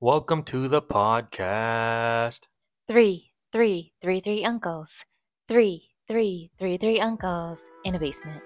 [0.00, 2.42] Welcome to the podcast.
[2.86, 5.06] Three, three, three, three uncles.
[5.48, 8.42] Three, three, three, three uncles in a basement.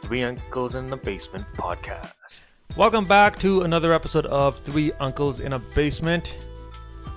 [0.00, 2.40] Three Uncles in the Basement podcast.
[2.78, 6.48] Welcome back to another episode of Three Uncles in a Basement.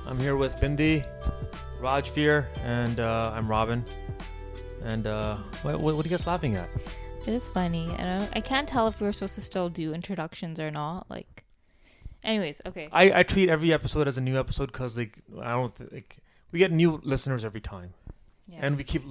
[0.07, 1.07] I'm here with Bindi,
[1.79, 3.85] Rajveer, and uh, I'm Robin.
[4.83, 6.69] And uh, what, what, what are you guys laughing at?
[7.25, 7.89] It is funny.
[7.91, 8.29] I don't.
[8.33, 11.09] I can't tell if we were supposed to still do introductions or not.
[11.09, 11.42] Like,
[12.23, 12.89] anyways, okay.
[12.91, 16.17] I, I treat every episode as a new episode because like I don't th- like
[16.51, 17.93] we get new listeners every time.
[18.45, 18.59] Yeah.
[18.61, 19.03] and we keep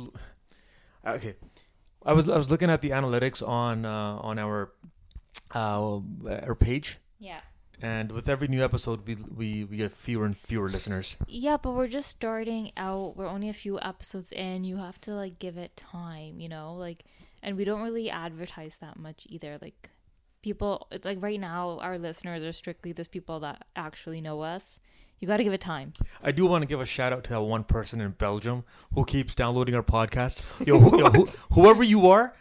[1.07, 1.37] okay
[2.05, 4.73] i was i was looking at the analytics on uh on our
[5.55, 6.01] uh
[6.47, 7.41] our page yeah,
[7.81, 11.73] and with every new episode we we we get fewer and fewer listeners yeah, but
[11.73, 13.17] we're just starting out.
[13.17, 14.65] We're only a few episodes in.
[14.65, 16.75] You have to like give it time, you know.
[16.75, 17.05] Like,
[17.43, 19.57] and we don't really advertise that much either.
[19.63, 19.91] Like,
[20.43, 24.79] people like right now, our listeners are strictly those people that actually know us.
[25.21, 25.93] You got to give it time.
[26.21, 29.05] i do want to give a shout out to that one person in belgium who
[29.05, 32.35] keeps downloading our podcast yo, who, yo who, whoever you are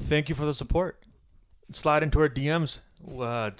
[0.00, 1.00] thank you for the support
[1.70, 2.80] slide into our dms
[3.20, 3.50] uh,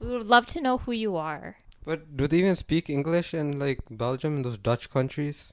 [0.00, 1.56] We would love to know who you are.
[1.84, 5.52] But do they even speak English in like Belgium and those Dutch countries?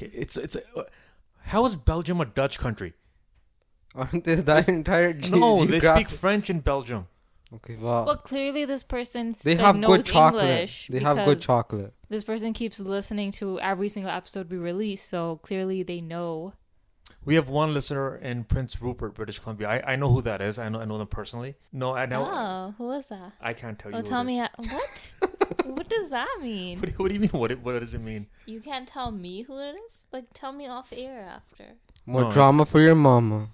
[0.00, 0.82] it's it's uh,
[1.44, 2.92] how is belgium a dutch country
[3.94, 7.06] Aren't they that entire ge- no they speak geographic- french in belgium
[7.52, 10.44] Okay, well, Well, clearly this person they like, have knows good chocolate.
[10.44, 11.92] English They have good because- chocolate.
[12.08, 16.52] this person keeps listening to every single episode we release, so clearly they know.
[17.24, 19.68] We have one listener in Prince Rupert, British Columbia.
[19.68, 20.60] I, I know who that is.
[20.60, 21.56] I know I know them personally.
[21.72, 22.22] No, I know.
[22.32, 23.32] Oh, who was that?
[23.40, 23.96] I can't tell you.
[23.98, 24.48] Oh, who tell it me is.
[24.56, 25.14] how, what?
[25.76, 26.78] what does that mean?
[26.78, 27.30] What, do- what do you mean?
[27.30, 28.28] What it- what does it mean?
[28.46, 30.04] You can't tell me who it is.
[30.12, 31.64] Like, tell me off air after.
[32.06, 33.48] More No, drama for your mama.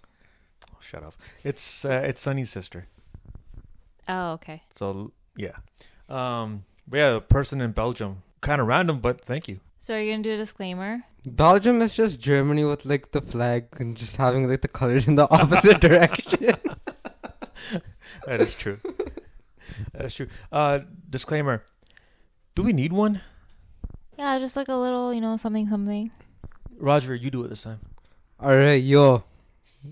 [0.80, 1.14] Shut up.
[1.44, 2.86] It's uh, it's Sunny's sister.
[4.08, 4.62] Oh, okay.
[4.74, 5.56] So yeah,
[6.08, 9.60] um, but yeah, the person in Belgium, kind of random, but thank you.
[9.78, 11.02] So are you gonna do a disclaimer?
[11.26, 15.16] Belgium is just Germany with like the flag and just having like the colors in
[15.16, 16.54] the opposite direction.
[18.26, 18.78] That is true.
[19.92, 20.28] that is true.
[20.50, 20.80] Uh,
[21.10, 21.62] disclaimer:
[22.54, 23.20] Do we need one?
[24.18, 26.10] Yeah, just like a little, you know, something, something.
[26.78, 27.80] Roger, you do it this time.
[28.42, 29.24] Alright, yo.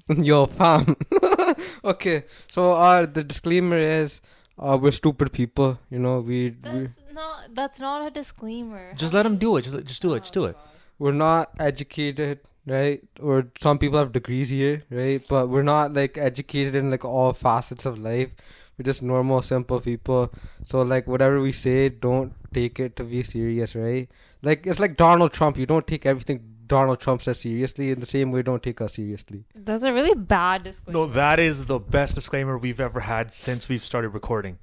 [0.17, 0.97] yo, fam.
[1.85, 4.21] okay, so uh, the disclaimer is
[4.59, 5.79] uh, we're stupid people.
[5.91, 7.55] You know, we, we, That's not.
[7.55, 8.95] That's not a disclaimer.
[8.95, 9.63] Just let them do it.
[9.63, 10.21] Just just do it.
[10.21, 10.57] Just do it.
[10.99, 13.03] we're not educated, right?
[13.21, 15.25] Or some people have degrees here, right?
[15.29, 18.31] But we're not like educated in like all facets of life.
[18.79, 20.33] We're just normal, simple people.
[20.63, 24.09] So like whatever we say, don't take it to be serious, right?
[24.43, 25.57] Like it's like Donald Trump.
[25.57, 27.91] You don't take everything Donald Trump says seriously.
[27.91, 29.45] In the same way, don't take us seriously.
[29.55, 30.99] That's a really bad disclaimer.
[30.99, 34.59] No, that is the best disclaimer we've ever had since we've started recording.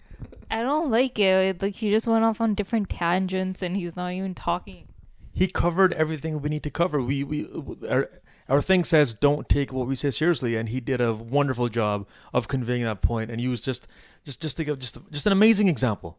[0.50, 1.62] I don't like it.
[1.62, 4.88] Like he just went off on different tangents, and he's not even talking.
[5.34, 7.01] he covered everything we need to cover.
[7.01, 7.47] We we
[7.89, 8.09] our,
[8.50, 12.06] our thing says don't take what we say seriously, and he did a wonderful job
[12.33, 13.31] of conveying that point.
[13.31, 13.88] And he was just
[14.25, 16.18] just just think of just just an amazing example.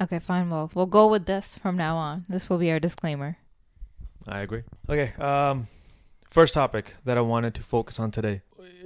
[0.00, 0.48] Okay, fine.
[0.48, 2.24] Well, we'll go with this from now on.
[2.28, 3.36] This will be our disclaimer.
[4.28, 4.62] I agree.
[4.88, 5.68] Okay, um,
[6.30, 8.42] first topic that I wanted to focus on today: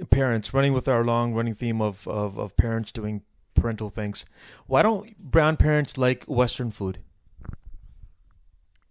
[0.09, 3.21] parents running with our long running theme of of of parents doing
[3.53, 4.25] parental things.
[4.67, 6.99] Why don't brown parents like Western food?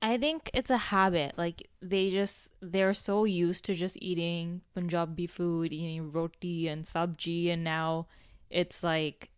[0.03, 1.37] I think it's a habit.
[1.37, 7.53] Like they just they're so used to just eating Punjabi food, eating roti and sabji,
[7.53, 8.07] and now
[8.51, 9.33] it's like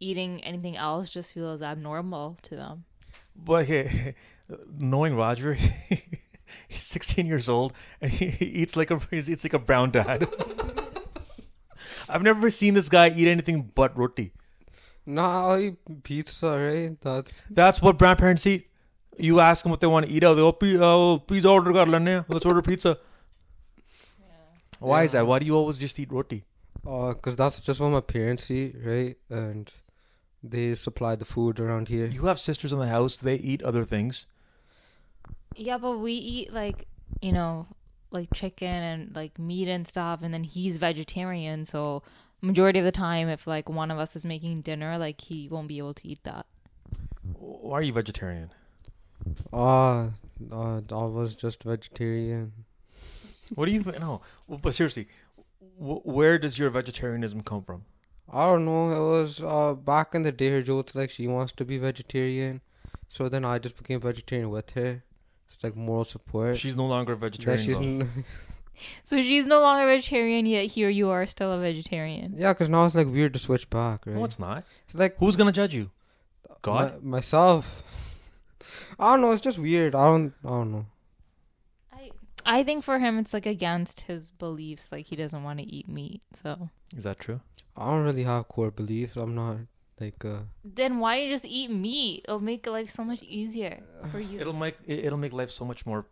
[0.00, 2.84] eating anything else just feels abnormal to them.
[3.36, 4.14] But hey,
[4.80, 5.56] knowing Roger,
[6.68, 9.90] he's 16 years old and he, he eats like a he eats like a brown
[9.90, 10.28] dad.
[12.08, 14.32] I've never seen this guy eat anything but roti.
[15.06, 17.00] Nah, I eat pizza, right?
[17.00, 18.68] That's That's what brown parents eat.
[19.16, 20.34] You ask them what they want to eat out.
[20.34, 22.24] They go, "Pi- uh, pizza order kar lene.
[22.28, 22.98] Let's order pizza.
[24.78, 25.26] Why is that?
[25.26, 26.44] Why do you always just eat roti?
[26.86, 29.16] uh, cause that's just what my parents eat, right?
[29.28, 29.70] And
[30.42, 32.06] they supply the food around here.
[32.06, 33.18] You have sisters in the house.
[33.18, 34.26] They eat other things.
[35.56, 36.86] Yeah, but we eat like
[37.20, 37.66] you know
[38.10, 42.02] like chicken and like meat and stuff, and then he's vegetarian, so
[42.40, 45.68] majority of the time, if like one of us is making dinner, like he won't
[45.68, 46.46] be able to eat that.
[47.34, 48.50] Why are you vegetarian?
[49.52, 50.10] Ah,
[50.50, 52.52] uh, I was just vegetarian.
[53.54, 54.22] What do you no?
[54.48, 55.08] But seriously,
[55.78, 57.84] wh- where does your vegetarianism come from?
[58.32, 58.90] I don't know.
[58.90, 60.50] It was uh back in the day.
[60.50, 62.60] Her Jyoth like she wants to be vegetarian,
[63.08, 65.02] so then I just became vegetarian with her.
[65.52, 66.56] It's like moral support.
[66.56, 67.64] She's no longer a vegetarian.
[67.64, 68.08] she's n-
[69.04, 72.32] So she's no longer vegetarian, yet here you are still a vegetarian.
[72.36, 74.16] yeah, cause now it's like weird to switch back, right?
[74.16, 74.64] No, it's not.
[74.86, 75.90] It's like Who's gonna judge you?
[76.62, 77.02] God.
[77.04, 77.82] my- myself.
[78.98, 79.32] I don't know.
[79.32, 79.94] It's just weird.
[79.94, 80.32] I don't.
[80.44, 80.86] I don't know.
[81.92, 82.10] I
[82.46, 84.90] I think for him it's like against his beliefs.
[84.92, 86.22] Like he doesn't want to eat meat.
[86.34, 87.40] So Is that true?
[87.76, 89.16] I don't really have core beliefs.
[89.16, 89.56] I'm not
[90.00, 90.24] like.
[90.24, 92.24] uh then why don't you just eat meat?
[92.24, 93.80] It'll make life so much easier
[94.10, 94.40] for you.
[94.40, 96.06] It'll make it- it'll make life so much more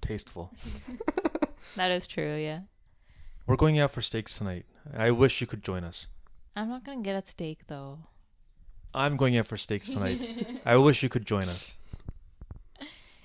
[0.00, 0.50] tasteful.
[1.76, 2.36] that is true.
[2.36, 2.60] Yeah.
[3.46, 4.64] We're going out for steaks tonight.
[4.96, 6.08] I wish you could join us.
[6.56, 7.98] I'm not gonna get a steak though.
[8.94, 10.20] I'm going out for steaks tonight.
[10.64, 11.76] I wish you could join us.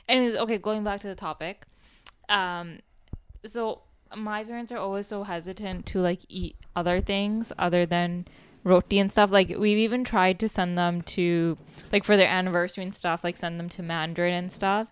[0.07, 1.65] Anyways, okay, going back to the topic.
[2.27, 2.79] Um,
[3.45, 3.81] so
[4.15, 8.25] my parents are always so hesitant to like eat other things other than
[8.63, 9.31] roti and stuff.
[9.31, 11.57] Like we've even tried to send them to
[11.91, 14.89] like for their anniversary and stuff, like send them to Mandarin and stuff.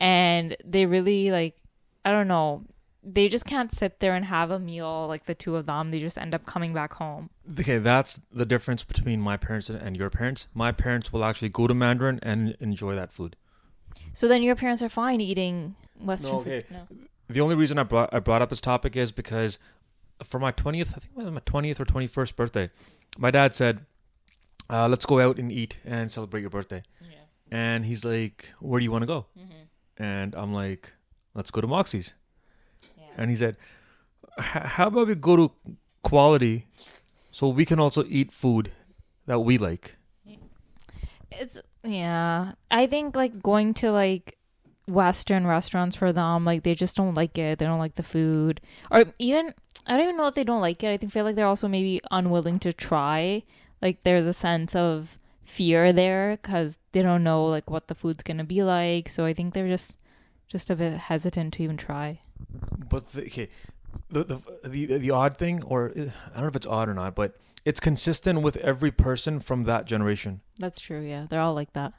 [0.00, 1.56] And they really like
[2.04, 2.64] I don't know.
[3.02, 5.90] They just can't sit there and have a meal like the two of them.
[5.90, 7.30] They just end up coming back home.
[7.58, 10.46] Okay, that's the difference between my parents and your parents.
[10.52, 13.36] My parents will actually go to Mandarin and enjoy that food.
[14.12, 16.60] So then your parents are fine eating Western No, okay.
[16.60, 16.70] foods.
[16.70, 16.86] No.
[17.30, 19.58] The only reason I brought I brought up this topic is because
[20.22, 22.70] for my twentieth, I think it was my twentieth or twenty first birthday,
[23.16, 23.80] my dad said,
[24.70, 27.16] uh, "Let's go out and eat and celebrate your birthday." Yeah.
[27.50, 30.02] And he's like, "Where do you want to go?" Mm-hmm.
[30.02, 30.92] And I'm like,
[31.34, 32.14] "Let's go to Moxie's."
[32.96, 33.04] Yeah.
[33.16, 33.56] And he said,
[34.38, 35.52] "How about we go to
[36.02, 36.66] Quality,
[37.30, 38.70] so we can also eat food
[39.26, 39.96] that we like."
[41.30, 42.52] It's yeah.
[42.70, 44.38] I think like going to like
[44.86, 47.58] Western restaurants for them, like they just don't like it.
[47.58, 48.60] They don't like the food,
[48.90, 49.54] or even
[49.88, 50.90] I don't even know if they don't like it.
[50.90, 53.42] I think feel like they're also maybe unwilling to try.
[53.80, 58.22] Like there's a sense of fear there because they don't know like what the food's
[58.22, 59.08] gonna be like.
[59.08, 59.96] So I think they're just
[60.46, 62.20] just a bit hesitant to even try.
[62.90, 63.48] But the, okay,
[64.10, 66.00] the, the the the odd thing, or I
[66.34, 69.86] don't know if it's odd or not, but it's consistent with every person from that
[69.86, 70.42] generation.
[70.58, 71.00] That's true.
[71.00, 71.94] Yeah, they're all like that.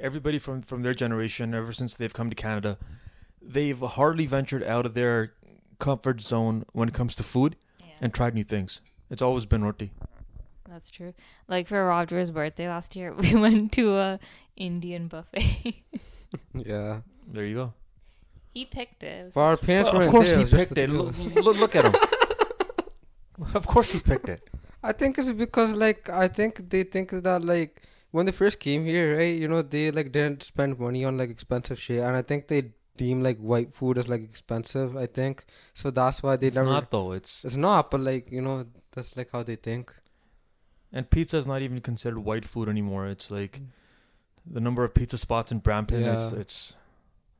[0.00, 2.78] Everybody from from their generation, ever since they've come to Canada,
[3.42, 5.34] they've hardly ventured out of their
[5.78, 7.56] comfort zone when it comes to food
[8.00, 8.80] and tried new things.
[9.10, 9.92] It's always been roti.
[10.68, 11.14] That's true.
[11.46, 14.18] Like for Roger's birthday last year, we went to a
[14.56, 15.82] Indian buffet.
[16.52, 17.00] Yeah.
[17.28, 17.72] There you go.
[18.52, 19.06] he picked it.
[19.20, 20.90] It was But our parents Well, were of course he picked it.
[20.90, 21.94] Look, look, look at him.
[23.54, 24.48] of course he picked it.
[24.82, 28.84] I think it's because like I think they think that like when they first came
[28.84, 29.38] here, right?
[29.38, 32.72] You know, they like didn't spend money on like expensive shit, and I think they
[32.96, 34.96] deem like white food as like expensive.
[34.96, 35.44] I think
[35.74, 35.90] so.
[35.90, 36.68] That's why they It's never.
[36.70, 37.12] not though.
[37.12, 39.92] It's It's not, but like you know, that's like how they think.
[40.92, 43.06] and pizza is not even considered white food anymore.
[43.08, 43.60] It's like
[44.46, 46.04] the number of pizza spots in Brampton.
[46.04, 46.38] It's Yeah.
[46.38, 46.76] it's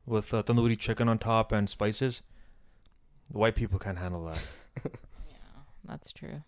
[0.05, 2.21] with uh, tandoori chicken on top and spices.
[3.31, 4.45] The white people can't handle that.
[4.85, 6.43] Yeah, that's true.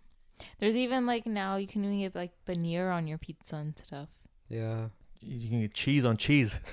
[0.59, 4.09] There's even like now you can even get like paneer on your pizza and stuff.
[4.50, 4.89] Yeah.
[5.21, 6.59] You can get cheese on cheese.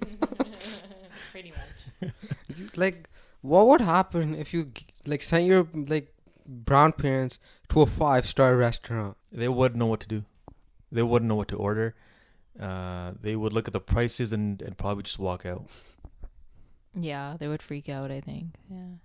[1.32, 2.12] Pretty much.
[2.76, 3.08] Like,
[3.40, 4.70] what would happen if you
[5.06, 6.12] like sent your like
[6.46, 7.38] brown parents
[7.70, 9.16] to a five star restaurant?
[9.32, 10.24] They wouldn't know what to do.
[10.90, 11.94] They wouldn't know what to order.
[12.60, 15.64] Uh, they would look at the prices and, and probably just walk out.
[16.94, 18.10] Yeah, they would freak out.
[18.10, 18.54] I think.
[18.70, 18.98] Yeah.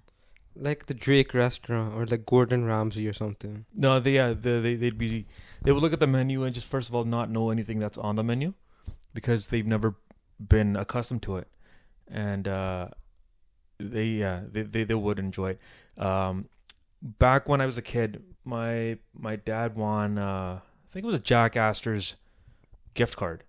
[0.55, 3.65] Like the Drake restaurant or like Gordon Ramsay or something.
[3.73, 5.27] No, they yeah, they, they they'd be
[5.61, 7.97] they would look at the menu and just first of all not know anything that's
[7.97, 8.53] on the menu
[9.13, 9.95] because they've never
[10.39, 11.47] been accustomed to it,
[12.09, 12.87] and uh,
[13.79, 15.59] they yeah they, they they would enjoy it.
[16.01, 16.49] Um,
[17.01, 21.19] back when I was a kid, my my dad won uh, I think it was
[21.19, 22.15] a Jack Astor's
[22.93, 23.43] gift card,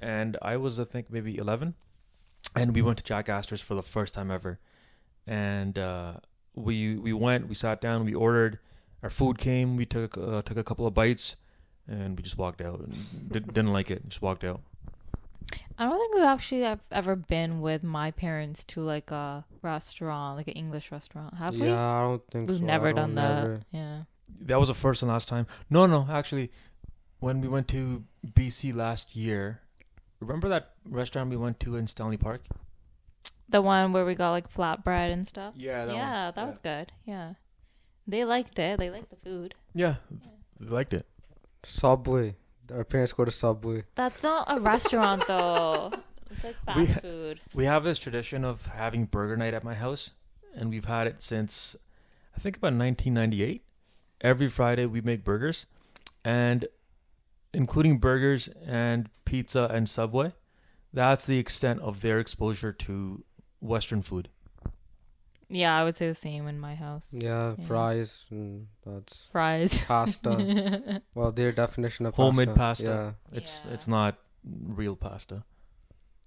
[0.00, 1.74] and I was I think maybe eleven,
[2.56, 4.58] and we went to Jack Astor's for the first time ever,
[5.26, 6.14] and uh,
[6.54, 8.58] we we went, we sat down, we ordered
[9.02, 9.76] our food came.
[9.76, 11.36] We took uh, took a couple of bites,
[11.88, 12.84] and we just walked out.
[13.30, 14.08] Didn't like it.
[14.08, 14.60] Just walked out.
[15.78, 20.36] I don't think we've actually have ever been with my parents to like a restaurant,
[20.36, 21.34] like an English restaurant.
[21.34, 21.68] Have we?
[21.68, 22.64] yeah, I don't think We've so.
[22.64, 23.40] Never don't done that.
[23.42, 23.60] never.
[23.70, 24.02] Yeah.
[24.42, 25.46] That was the first and last time.
[25.70, 26.50] No, no, actually,
[27.18, 29.60] when we went to BC last year,
[30.20, 32.42] remember that restaurant we went to in Stanley Park?
[33.48, 35.54] The one where we got like flatbread and stuff.
[35.56, 36.92] Yeah, yeah, that was good.
[37.04, 37.34] Yeah.
[38.06, 38.78] They liked it.
[38.78, 39.54] They liked the food.
[39.74, 39.96] Yeah,
[40.60, 41.06] they liked it.
[41.64, 42.36] Subway.
[42.70, 43.84] Our parents go to Subway.
[43.94, 45.92] That's not a restaurant though.
[46.32, 47.40] It's like fast We- food.
[47.56, 50.10] We have this tradition of having burger night at my house,
[50.54, 51.74] and we've had it since
[52.36, 53.64] I think about 1998.
[54.20, 55.66] Every Friday we make burgers,
[56.24, 56.66] and
[57.52, 60.32] including burgers and pizza and Subway.
[60.92, 63.24] That's the extent of their exposure to
[63.58, 64.28] Western food.
[65.52, 67.12] Yeah, I would say the same in my house.
[67.12, 67.66] Yeah, Yeah.
[67.66, 69.82] fries and that's Fries.
[69.84, 71.02] pasta.
[71.14, 73.14] well, their definition of Homemade pasta.
[73.32, 73.36] Yeah.
[73.36, 73.74] It's Yeah.
[73.74, 74.14] it's not
[74.44, 75.42] real pasta.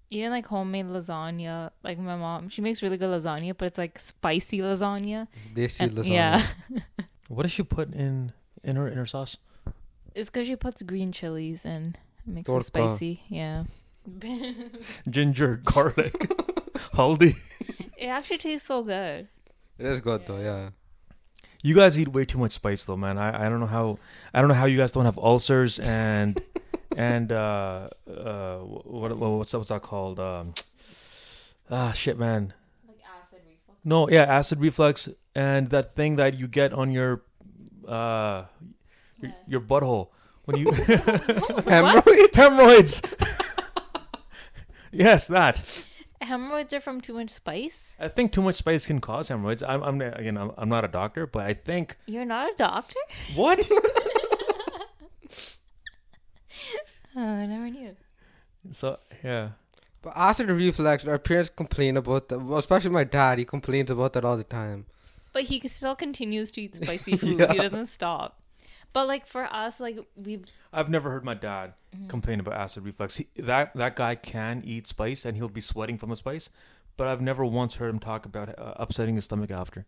[0.10, 3.98] Even like homemade lasagna, like my mom, she makes really good lasagna, but it's like
[3.98, 5.28] spicy lasagna.
[5.56, 6.10] Desi And- lasagna.
[6.10, 6.46] Yeah,
[7.30, 9.38] What does she put in in her in her sauce?
[10.14, 13.22] it's because she puts green chilies and makes it spicy.
[13.30, 13.64] Yeah,
[15.10, 16.30] Ginger, garlic,
[16.94, 17.36] haldi.
[17.98, 19.28] it actually tastes so good.
[19.78, 20.70] It is good though, yeah.
[21.62, 23.18] You guys eat way too much spice though, man.
[23.18, 23.98] I, I don't know how
[24.34, 26.40] I don't know how you guys don't have ulcers and
[26.98, 30.20] and uh uh what, what what's that what's that called?
[30.20, 30.54] Um
[31.72, 32.54] ah shit man.
[32.88, 33.80] Like acid reflux.
[33.86, 37.24] No, yeah, acid reflux and that thing that you get on your
[37.88, 38.44] uh
[39.22, 40.10] your, your butthole
[40.46, 40.72] when you
[41.68, 42.36] Hemorrhoids?
[42.38, 43.02] hemorrhoids.
[44.92, 45.86] yes, that.
[46.26, 47.94] Hemorrhoids are from too much spice.
[48.00, 49.64] I think too much spice can cause hemorrhoids.
[49.64, 53.00] I'm, I'm again, I'm, I'm not a doctor, but I think You're not a doctor.
[53.36, 53.68] what?
[57.16, 57.96] Oh, I never knew.
[58.72, 59.50] so yeah,
[60.02, 62.40] But acid reflux, our parents complain about that.
[62.40, 64.88] Well, especially my dad, he complains about that all the time.
[65.32, 67.40] But he still continues to eat spicy food.
[67.40, 67.52] Yeah.
[67.52, 68.40] He doesn't stop.
[68.94, 71.74] But like for us, like we've I've never heard my dad
[72.08, 73.18] complain about acid reflux.
[73.18, 76.50] He, that that guy can eat spice and he'll be sweating from the spice,
[76.96, 79.86] but I've never once heard him talk about uh, upsetting his stomach after.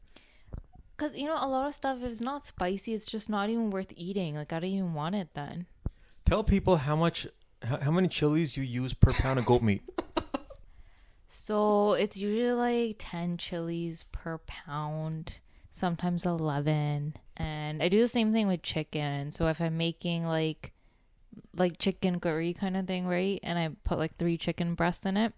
[0.98, 3.70] Because, you know, a lot of stuff, if it's not spicy, it's just not even
[3.70, 4.36] worth eating.
[4.36, 5.66] Like, I don't even want it then.
[6.26, 7.28] Tell people how much,
[7.62, 9.84] how, how many chilies you use per pound of goat meat.
[11.28, 17.16] So it's usually like 10 chilies per pound, sometimes 11.
[17.38, 19.32] And I do the same thing with chicken.
[19.32, 20.72] So if I'm making like,
[21.56, 23.40] like chicken curry kind of thing, right?
[23.44, 25.34] And I put like three chicken breasts in it,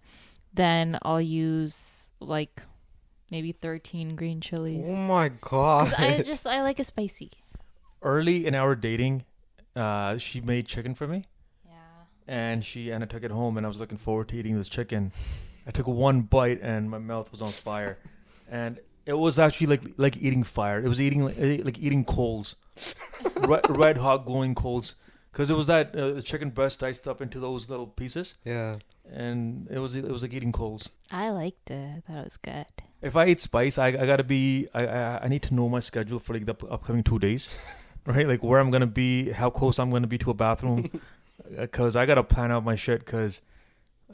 [0.54, 2.62] then I'll use like
[3.32, 4.88] maybe 13 green chilies.
[4.90, 5.94] Oh my god.
[5.98, 7.32] I just, I like it spicy.
[8.02, 9.26] Early in our dating,
[9.76, 11.26] uh, she made chicken for me.
[11.66, 11.72] Yeah.
[12.28, 14.68] and she and I took it home and I was looking forward to eating this
[14.68, 15.12] chicken.
[15.66, 17.98] I took one bite and my mouth was on fire,
[18.50, 20.80] and it was actually like like eating fire.
[20.84, 22.58] It was eating like, eh, like eating coals,
[23.48, 24.96] red, red hot glowing coals,
[25.32, 28.76] because it was that uh, the chicken breast diced up into those little pieces, yeah.
[29.10, 30.90] and it was it was like eating coals.
[31.10, 31.90] I liked it.
[31.98, 32.66] I thought it was good.
[33.02, 35.80] If I eat spice, I, I gotta be I, I I need to know my
[35.80, 37.50] schedule for like the up- upcoming two days,
[38.06, 38.28] right?
[38.28, 40.92] Like where I'm gonna be, how close I'm gonna be to a bathroom,
[41.58, 43.06] because I gotta plan out my shit.
[43.06, 43.42] Because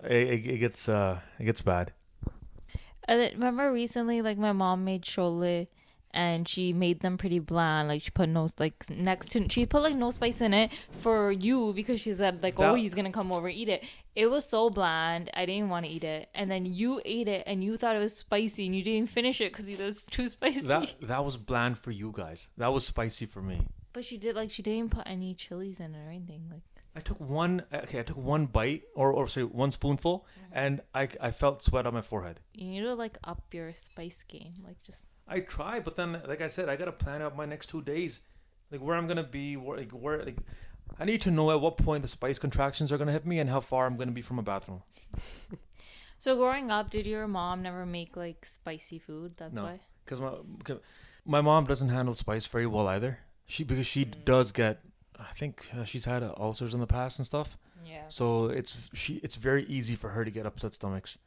[0.03, 1.93] it, it, it gets uh it gets bad.
[3.07, 5.67] I remember recently, like my mom made chole,
[6.11, 7.87] and she made them pretty bland.
[7.87, 11.31] Like she put no like next to she put like no spice in it for
[11.31, 13.83] you because she said like oh he's gonna come over and eat it.
[14.15, 15.31] It was so bland.
[15.33, 17.99] I didn't want to eat it, and then you ate it and you thought it
[17.99, 20.61] was spicy and you didn't finish it because it was too spicy.
[20.61, 22.49] That that was bland for you guys.
[22.57, 23.61] That was spicy for me.
[23.91, 26.43] but she did like she didn't put any chilies in it or anything.
[26.51, 26.61] Like
[26.95, 27.99] I took one okay.
[27.99, 30.57] I took one bite or or sorry one spoonful, mm-hmm.
[30.57, 32.39] and I I felt sweat on my forehead.
[32.53, 34.53] you need to like up your spice game.
[34.63, 37.67] Like just I try, but then like I said, I gotta plan out my next
[37.69, 38.21] two days,
[38.71, 40.37] like where I'm gonna be, where like where like.
[40.99, 43.49] I need to know at what point the spice contractions are gonna hit me and
[43.49, 44.83] how far I'm gonna be from a bathroom.
[46.19, 49.33] so growing up, did your mom never make like spicy food?
[49.37, 49.63] That's No.
[49.63, 49.79] why.
[50.05, 50.33] Because my
[50.63, 50.79] 'cause
[51.25, 53.19] my mom doesn't handle spice very well either.
[53.47, 54.25] She because she mm.
[54.25, 54.83] does get,
[55.29, 57.57] I think uh, she's had uh, ulcers in the past and stuff.
[57.85, 58.03] Yeah.
[58.09, 61.17] So it's she it's very easy for her to get upset stomachs.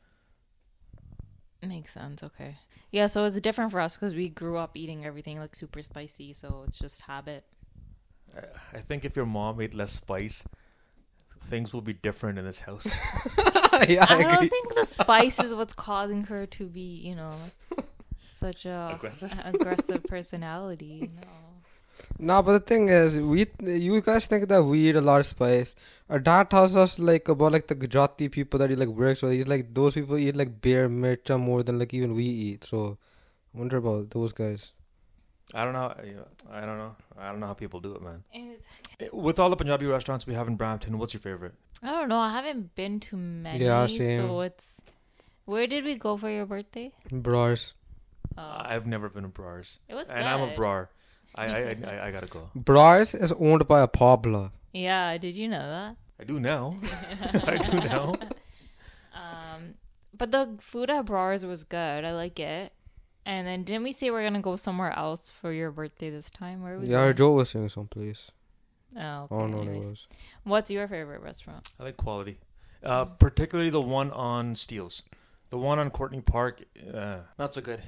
[1.62, 2.22] Makes sense.
[2.22, 2.58] Okay.
[2.92, 6.32] Yeah, so it's different for us because we grew up eating everything like super spicy,
[6.32, 7.44] so it's just habit.
[8.36, 10.44] I- I think if your mom ate less spice,
[11.48, 12.86] things will be different in this house.
[13.88, 17.34] yeah, I I don't think the spice is what's causing her to be, you know,
[18.38, 19.32] such a Aggressive?
[19.44, 21.10] aggressive personality.
[21.16, 21.28] No.
[22.18, 25.26] No, but the thing is, we you guys think that we eat a lot of
[25.26, 25.74] spice.
[26.08, 29.32] Our dad tells us like about like the Gujarati people that he like works with.
[29.32, 32.64] He's like those people eat like bear mircha more than like even we eat.
[32.64, 32.98] So,
[33.54, 34.72] I wonder about those guys.
[35.54, 35.94] I don't know.
[36.50, 36.96] I don't know.
[37.18, 38.24] I don't know how people do it, man.
[38.34, 38.66] Anyways,
[38.98, 41.54] eh, With all the Punjabi restaurants we have in Brampton, what's your favorite?
[41.82, 42.18] I don't know.
[42.18, 44.80] I haven't been to many, Yeah, so it's.
[45.44, 46.92] Where did we go for your birthday?
[47.12, 47.74] Brars.
[48.36, 50.26] Oh, I've never been to Brars, it was and good.
[50.26, 50.88] I'm a Brar.
[51.34, 52.50] I I, I, I I gotta go.
[52.54, 54.52] Brars is owned by a Pablo.
[54.72, 55.96] Yeah, did you know that?
[56.20, 56.76] I do now.
[57.44, 58.14] I do now.
[59.14, 59.74] Um,
[60.16, 62.04] but the food at Brars was good.
[62.04, 62.72] I like it.
[63.24, 66.62] And then didn't we say we're gonna go somewhere else for your birthday this time?
[66.62, 66.86] Where are we?
[66.86, 67.16] Yeah, going?
[67.16, 68.30] Joe was saying someplace.
[68.96, 69.34] Oh, okay.
[69.34, 69.84] Oh no, it anyways.
[69.84, 70.06] was.
[70.44, 71.68] What's your favorite restaurant?
[71.80, 72.38] I like quality,
[72.82, 75.02] uh, particularly the one on Steeles.
[75.50, 77.80] The one on Courtney Park, uh, not so good.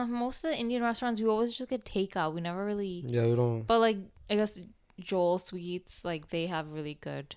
[0.00, 2.34] I feel like uh, most of the Indian restaurants we always just get takeout.
[2.34, 3.04] We never really.
[3.06, 3.66] Yeah, we don't.
[3.66, 3.98] But like
[4.30, 4.60] I guess
[5.00, 7.36] Joel Sweets, like they have really good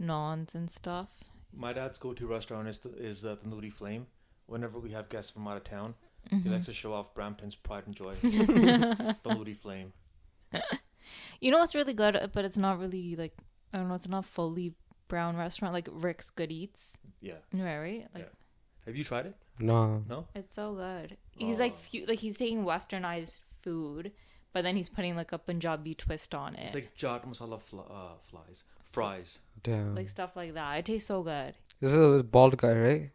[0.00, 1.08] naans and stuff.
[1.54, 4.06] My dad's go-to restaurant is the, is uh, Tandoori Flame.
[4.46, 5.94] Whenever we have guests from out of town,
[6.30, 6.44] Mm-hmm.
[6.44, 8.12] he likes to show off Brampton's pride and joy.
[8.22, 9.92] the Tandoori Flame.
[11.40, 13.34] You know what's really good, but it's not really like
[13.72, 13.94] I don't know.
[13.96, 14.74] It's not fully
[15.08, 17.34] brown restaurant like Rick's Good Eats, Yeah.
[17.52, 17.78] right?
[17.78, 18.06] Right?
[18.14, 18.28] Like Yeah.
[18.86, 19.34] Have you tried it?
[19.58, 20.04] No.
[20.08, 20.26] No.
[20.34, 21.16] it's so good.
[21.36, 21.76] He's like Oh.
[21.90, 24.12] fu- like he's taking westernized food,
[24.52, 27.80] but then he's putting like a Punjabi twist on it, It's like chaat masala fl-
[27.80, 29.38] uh, flies, fries.
[29.62, 29.94] Damn.
[29.94, 30.78] like stuff like that.
[30.78, 31.54] It tastes so good.
[31.80, 33.10] this is a bald guy, right?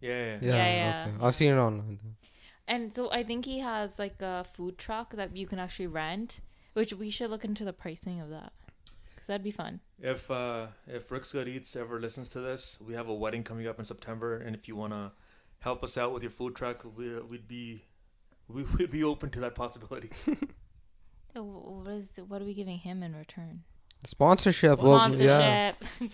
[0.00, 0.10] Yeah.
[0.10, 0.54] yeah, Yeah.
[0.56, 1.06] Yeah, yeah.
[1.14, 1.26] Okay.
[1.26, 1.98] I've seen it online.
[2.68, 6.40] And so I think he has like a food truck that you can actually rent,
[6.74, 8.52] which we should look into the pricing of that.
[9.16, 9.80] Cuz that'd be fun.
[10.00, 13.66] If uh, if Rick's Good Eats ever listens to this, we have a wedding coming
[13.68, 15.12] up in September, and if you wanna
[15.62, 17.84] help us out with your food truck, we, we'd be
[18.48, 20.10] we would be open to that possibility.
[21.34, 23.62] Uh, What is what are we giving him in return?
[24.04, 24.82] Sponsorship.
[24.82, 25.72] Well, yeah.
[25.80, 26.12] Sponsorship.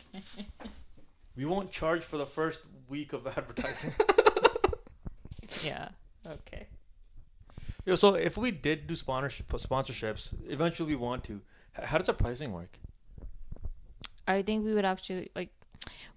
[1.36, 3.92] We won't charge for the first week of advertising.
[5.64, 5.88] yeah.
[6.24, 6.68] Okay.
[7.84, 11.40] Yeah, so if we did do sponsorship sponsorships, eventually we want to.
[11.72, 12.78] How does the pricing work?
[14.28, 15.50] I think we would actually like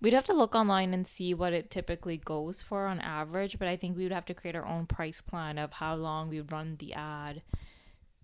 [0.02, 3.68] we'd have to look online and see what it typically goes for on average, but
[3.68, 6.38] I think we would have to create our own price plan of how long we
[6.42, 7.42] would run the ad,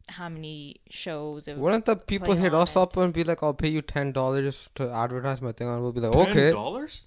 [0.10, 2.80] how many shows it would Wouldn't the people hit us it.
[2.80, 5.92] up and be like, "I'll pay you ten dollars to advertise my thing," and we'll
[5.92, 7.02] be like, Ten "Okay." dollars?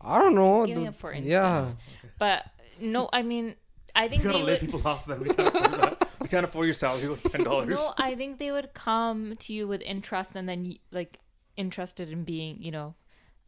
[0.00, 0.66] I don't know.
[0.66, 1.60] The- it for yeah.
[1.60, 1.80] instance.
[2.18, 2.44] But
[2.80, 3.56] no, I mean
[3.94, 5.06] I We think gotta they lay would people off.
[5.06, 6.08] Then we can't afford that.
[6.20, 7.78] We can't afford your salary with ten dollars.
[7.78, 11.18] No, I think they would come to you with interest and then like
[11.56, 12.94] interested in being, you know,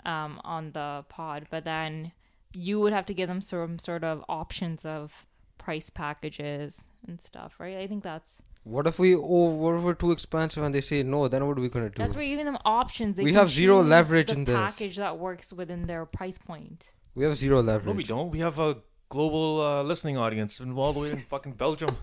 [0.07, 1.47] um, on the pod.
[1.51, 2.13] But then
[2.55, 5.27] you would have to give them some sort of options of
[5.59, 7.77] price packages and stuff, right?
[7.77, 8.41] I think that's
[8.75, 11.29] What if we oh what if we're too expensive and they say no?
[11.29, 11.99] Then what are we gonna do?
[12.03, 13.17] that's where you're giving them options.
[13.17, 14.57] They We have zero leverage the in this.
[14.57, 16.93] package that works within their price point.
[17.15, 17.87] we have zero leverage.
[17.87, 18.31] No, we don't.
[18.31, 18.77] We have a
[19.09, 21.91] global uh, listening audience and all the way in fucking Belgium.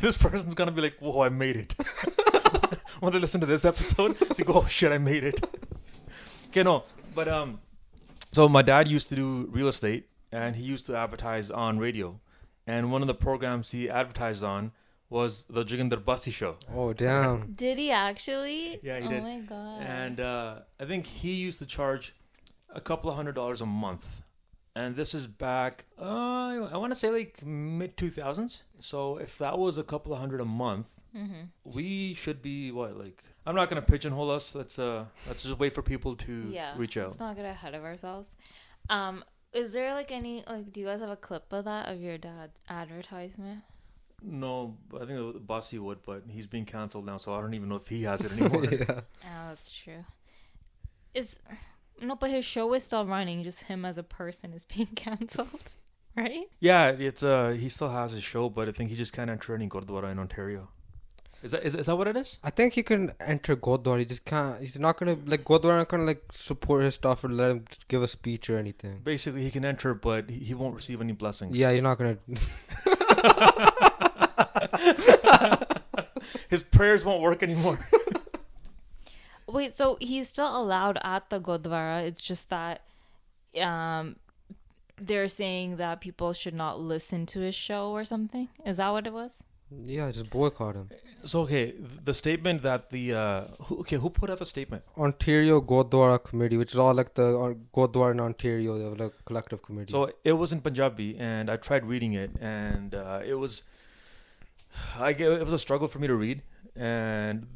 [0.00, 1.74] this person's gonna be like, "Whoa, I made it!"
[3.00, 5.46] when to listen to this episode, it's like, "Oh shit, I made it."
[6.48, 7.60] okay, no, but um,
[8.32, 12.20] so my dad used to do real estate, and he used to advertise on radio,
[12.66, 14.72] and one of the programs he advertised on
[15.08, 16.56] was the Joginder Bassi show.
[16.74, 17.52] Oh damn.
[17.52, 18.80] Did he actually?
[18.82, 19.22] Yeah, he oh did.
[19.22, 19.82] my god.
[19.82, 22.14] and uh, I think he used to charge
[22.74, 24.22] a couple of hundred dollars a month.
[24.74, 28.60] And this is back, uh, I want to say like mid 2000s.
[28.78, 32.96] So if that was a couple of hundred a month, hmm we should be what
[32.98, 34.54] like I'm not gonna pigeonhole us.
[34.54, 37.06] Let's uh let's just wait for people to yeah reach out.
[37.08, 38.34] let's not get ahead of ourselves
[38.90, 42.00] um is there like any like do you guys have a clip of that of
[42.00, 43.60] your dad's advertisement
[44.22, 47.68] No, I think the Bassi would, but he's being canceled now, so I don't even
[47.68, 48.64] know if he has it anymore.
[48.64, 49.00] yeah.
[49.32, 50.02] oh that's true
[51.14, 51.38] is
[52.00, 55.76] no but his show is still running just him as a person is being canceled
[56.16, 59.30] right yeah, it's uh he still has his show, but I think he just can't
[59.30, 60.68] enter any Gurdwara in Ontario.
[61.42, 62.38] Is that is, is that what it is?
[62.42, 64.00] I think he can enter Gurdwara.
[64.00, 64.60] He just can't.
[64.60, 65.78] He's not gonna like Gurdwara.
[65.78, 69.00] Not gonna like support his stuff or let him give a speech or anything.
[69.04, 71.56] Basically, he can enter, but he he won't receive any blessings.
[71.56, 72.18] Yeah, you're not gonna.
[76.48, 77.78] His prayers won't work anymore.
[79.46, 82.82] wait so he's still allowed at the Gurdwara it's just that
[83.60, 84.16] um
[85.00, 89.06] they're saying that people should not listen to his show or something is that what
[89.06, 90.90] it was Yeah, just boycott him.
[91.24, 91.74] so okay,
[92.04, 94.84] the statement that the uh, who, okay, who put out the statement?
[94.96, 99.12] Ontario Gurdwara Committee, which is all like the uh, Gurdwara in Ontario, they have like
[99.24, 99.92] collective committee.
[99.92, 103.64] So it was in Punjabi, and I tried reading it, and uh, it was,
[104.98, 106.42] I it was a struggle for me to read,
[106.76, 107.46] and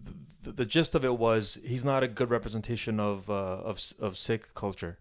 [0.42, 3.34] the, the gist of it was he's not a good representation of uh,
[3.70, 4.98] of of Sikh culture,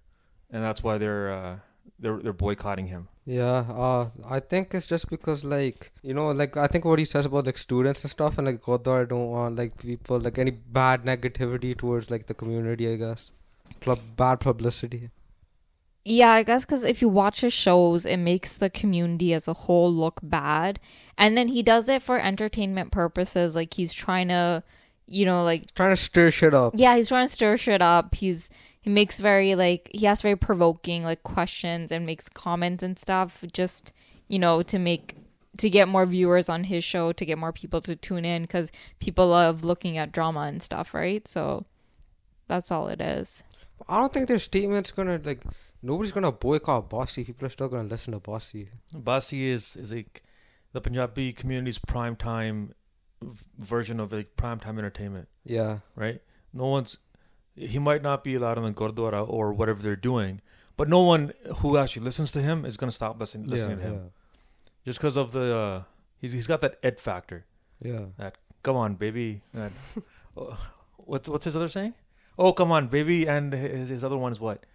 [0.51, 1.55] and that's why they're uh,
[1.99, 3.07] they're they're boycotting him.
[3.25, 7.05] Yeah, uh, I think it's just because like you know, like I think what he
[7.05, 10.51] says about like students and stuff, and like Gurdwara don't want like people like any
[10.51, 12.91] bad negativity towards like the community.
[12.91, 13.31] I guess,
[13.81, 15.09] Pub- bad publicity.
[16.05, 19.53] Yeah, I guess because if you watch his shows, it makes the community as a
[19.53, 20.79] whole look bad.
[21.17, 23.53] And then he does it for entertainment purposes.
[23.55, 24.63] Like he's trying to,
[25.05, 26.73] you know, like, Trying to stir shit up.
[26.75, 28.15] yeah, he's trying to stir shit up.
[28.15, 28.49] He's,
[28.81, 33.43] he makes very, like, he asks very provoking, like, questions and makes comments and stuff
[33.51, 33.93] just,
[34.27, 35.15] you know, to make,
[35.57, 38.71] to get more viewers on his show, to get more people to tune in because
[38.99, 41.27] people love looking at drama and stuff, right?
[41.27, 41.65] So
[42.47, 43.43] that's all it is.
[43.87, 45.43] I don't think their statement's gonna like.
[45.81, 47.23] Nobody's gonna boycott Bassi.
[47.23, 48.69] People are still gonna listen to Bassi.
[48.97, 50.23] Bassi is is like
[50.73, 52.73] the Punjabi community's prime time
[53.57, 55.27] version of like prime time entertainment.
[55.45, 55.79] Yeah.
[55.95, 56.21] right?
[56.53, 56.97] No one's
[57.59, 60.41] he might not be allowed in the gurdwara or whatever they're doing,
[60.77, 63.91] but no one who actually listens to him is gonna stop listening listening yeah, to
[63.91, 64.11] him
[64.85, 65.83] just because of the uh,
[66.17, 67.45] he's he's got that ed factor.
[67.81, 69.41] yeah, That, Come on, baby.
[69.53, 69.71] And,
[70.37, 70.55] uh,
[70.97, 71.93] what's what's his other saying?
[72.37, 73.27] Oh, come on, baby.
[73.27, 74.65] And his his other one is what?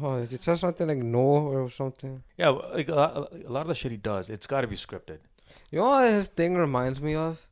[0.00, 2.22] Oh, it says something like no or something.
[2.36, 4.76] Yeah, like a lot, a lot of the shit he does, it's got to be
[4.76, 5.18] scripted.
[5.70, 7.46] You know what his thing reminds me of?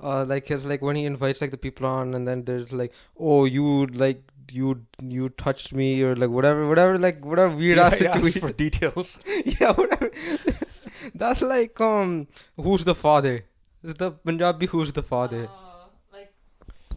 [0.00, 2.92] Uh, like his like when he invites like the people on, and then there's like,
[3.18, 7.98] oh, you like you you touched me or like whatever, whatever, like whatever weird ass
[7.98, 8.40] He situation.
[8.42, 9.18] for details.
[9.60, 10.10] yeah, whatever.
[11.14, 13.44] That's like um, who's the father?
[13.82, 15.48] The Punjabi who's the father?
[16.12, 16.32] like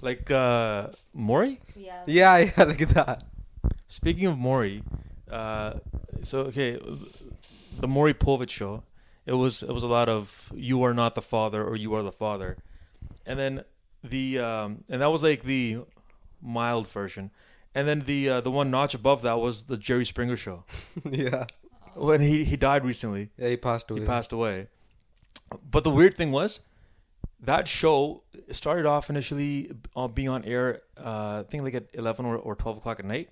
[0.01, 1.59] Like uh, Maury.
[1.75, 2.03] yeah.
[2.05, 3.23] Yeah, yeah, like that.
[3.88, 4.83] Speaking of Maury,
[5.31, 5.73] uh,
[6.21, 6.77] so okay,
[7.79, 8.83] the Maury Povich show.
[9.25, 12.01] It was it was a lot of you are not the father or you are
[12.03, 12.57] the father,
[13.29, 13.63] and then
[14.03, 15.79] the um, and that was like the
[16.41, 17.31] mild version,
[17.75, 20.63] and then the uh, the one notch above that was the Jerry Springer show
[21.09, 21.45] yeah,
[21.95, 23.29] when he he died recently.
[23.37, 24.01] yeah, he passed away.
[24.01, 24.67] He passed away.
[25.69, 26.59] But the weird thing was,
[27.39, 32.25] that show started off initially uh, being on air, uh, I think like at 11
[32.25, 33.29] or, or 12 o'clock at night.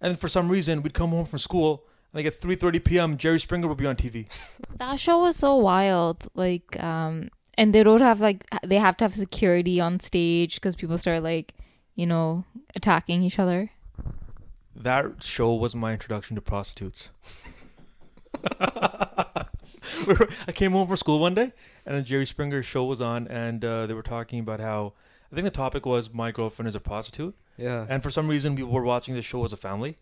[0.00, 3.40] And for some reason, we'd come home from school, and like at 3.30 p.m., Jerry
[3.40, 4.26] Springer would be on TV.
[4.76, 6.26] That show was so wild.
[6.34, 10.76] Like, um, and they don't have like they have to have security on stage because
[10.76, 11.54] people start like,
[11.94, 13.70] you know, attacking each other.
[14.76, 17.10] That show was my introduction to prostitutes.
[20.46, 21.52] I came home from school one day,
[21.86, 24.94] and then Jerry Springer's show was on, and uh, they were talking about how,
[25.34, 27.34] I think the topic was my girlfriend is a prostitute.
[27.56, 29.98] Yeah, And for some reason, we were watching this show as a family.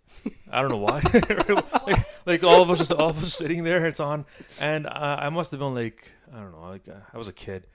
[0.51, 1.01] I don't know why.
[1.87, 3.87] like, like all of us, just all of us sitting there.
[3.87, 4.27] It's on,
[4.61, 7.33] and uh, I must have been like, I don't know, like uh, I was a
[7.33, 7.67] kid,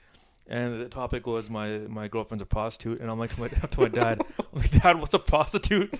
[0.46, 3.80] and the topic was my my girlfriend's a prostitute, and I'm like to my, to
[3.80, 5.92] my dad, I'm like, Dad, what's a prostitute?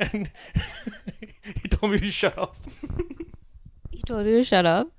[0.00, 0.32] and
[1.62, 2.56] he told me to shut up.
[3.92, 4.90] He told you to shut up.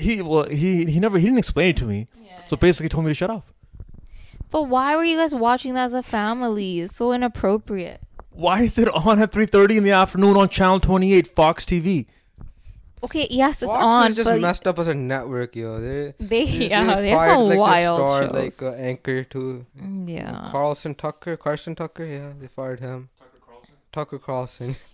[0.00, 2.08] He well, he he never he didn't explain it to me,
[2.48, 3.46] so basically told me to shut up.
[4.50, 6.80] But why were you guys watching that as a family?
[6.80, 8.00] It's so inappropriate.
[8.30, 12.06] Why is it on at 3:30 in the afternoon on Channel 28 Fox TV?
[13.02, 15.80] Okay, yes, it's Fox on, is just but messed up as a network, yo.
[15.80, 18.60] They, they, they, yeah, they they fired, some like, their wild star, shows.
[18.60, 20.48] like uh, anchor to Mm, yeah.
[20.50, 22.04] Carlson Tucker, Carson Tucker.
[22.04, 23.08] Yeah, they fired him.
[23.18, 23.74] Tucker Carlson.
[23.92, 24.76] Tucker Carlson.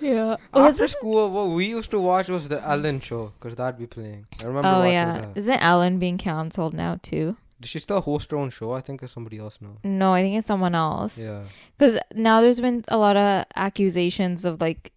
[0.00, 0.36] yeah.
[0.54, 4.26] After school, what we used to watch was the Ellen show because that'd be playing.
[4.42, 5.20] I remember Oh watching yeah.
[5.20, 5.36] that.
[5.36, 7.36] Isn't Ellen being canceled now too?
[7.60, 8.72] Does she still host her own show?
[8.72, 9.76] I think it's somebody else now.
[9.84, 11.18] No, I think it's someone else.
[11.18, 11.42] Yeah.
[11.76, 14.92] Because now there's been a lot of accusations of like,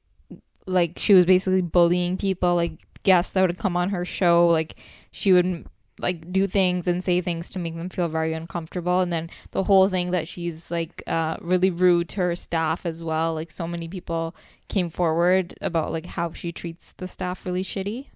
[0.65, 4.47] like she was basically bullying people, like guests that would come on her show.
[4.47, 4.75] Like
[5.11, 5.65] she would
[5.99, 9.01] like do things and say things to make them feel very uncomfortable.
[9.01, 13.03] And then the whole thing that she's like uh, really rude to her staff as
[13.03, 13.33] well.
[13.33, 14.35] Like so many people
[14.67, 18.07] came forward about like how she treats the staff really shitty.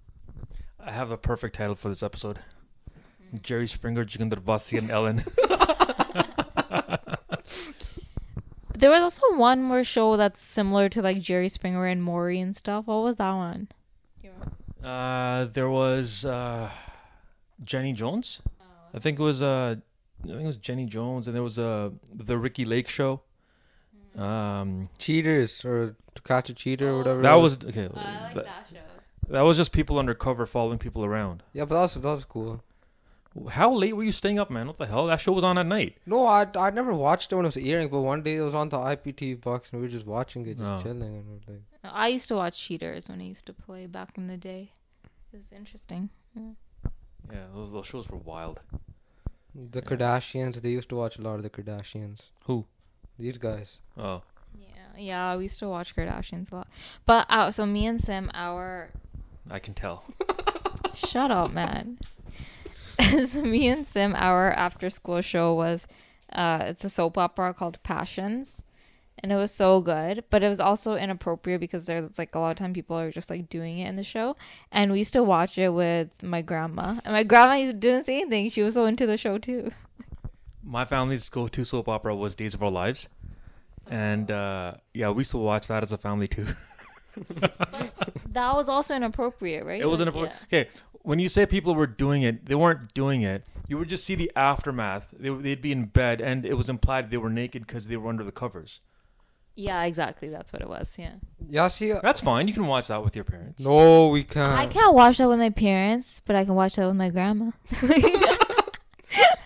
[0.80, 2.40] I have a perfect title for this episode.
[3.42, 5.24] Jerry Springer, Joginder Bassi, and Ellen.
[8.78, 12.56] There was also one more show that's similar to like Jerry Springer and Maury and
[12.56, 12.86] stuff.
[12.86, 13.70] What was that one?
[14.84, 16.70] Uh, there was uh,
[17.64, 18.42] Jenny Jones.
[18.94, 19.76] I think it was uh,
[20.24, 23.22] I think it was Jenny Jones, and there was uh, the Ricki Lake show.
[24.16, 27.22] Um, Cheaters or to catch a cheater or whatever.
[27.22, 27.88] that was okay.
[27.94, 28.34] that,
[28.72, 28.78] show.
[29.30, 31.44] that was just people undercover following people around.
[31.54, 32.64] Yeah, but that was that was cool.
[33.50, 34.66] How late were you staying up, man?
[34.66, 35.06] What the hell?
[35.06, 35.98] That show was on at night.
[36.08, 38.56] No, I I never watched it when it was airing, but one day it was
[38.56, 40.82] on the IPTV box and we were just watching it, just Oh.
[40.82, 41.62] chilling, and we were like,
[41.94, 44.72] I used to watch Cheaters when I used to play back in the day.
[45.32, 46.10] It was interesting.
[46.36, 46.54] Yeah,
[47.54, 48.62] those, those shows were wild.
[49.54, 49.86] the Yeah.
[49.90, 50.62] Kardashians.
[50.62, 52.30] They used to watch a lot of the Kardashians.
[52.46, 52.66] Who?
[53.20, 53.80] These guys.
[53.98, 54.22] Oh,
[54.60, 56.68] Yeah, yeah, we used to watch Kardashians a lot.
[57.06, 58.92] But uh, so me and Sim, our
[59.50, 60.04] I can tell.
[60.94, 61.98] shut up, man.
[63.26, 65.88] so me and Sim, our after school show was
[66.34, 68.64] uh, it's a soap opera called Passions.
[69.24, 72.52] And it was so good, but it was also inappropriate because there's like a lot
[72.52, 74.36] of time people are just like doing it in the show.
[74.72, 77.00] And we used to watch it with my grandma.
[77.04, 78.50] And my grandma didn't say anything.
[78.50, 79.72] She was so into the show too.
[80.64, 83.08] My family's go-to soap opera was Days of Our Lives,
[83.90, 86.46] and uh, yeah, we used to watch that as a family too.
[88.32, 89.82] That was also inappropriate, right?
[89.82, 90.68] It was Like, an okay.
[91.02, 93.46] When you say people were doing it, they weren't doing it.
[93.68, 95.14] You would just see the aftermath.
[95.18, 98.10] They, they'd be in bed, and it was implied they were naked because they were
[98.10, 98.82] under the covers.
[99.60, 100.30] Yeah, exactly.
[100.30, 100.96] That's what it was.
[101.00, 101.14] Yeah.
[101.50, 101.92] Yeah, see.
[101.92, 102.48] uh, That's fine.
[102.48, 103.62] You can watch that with your parents.
[103.64, 104.58] No, we can't.
[104.60, 107.52] I can't watch that with my parents, but I can watch that with my grandma.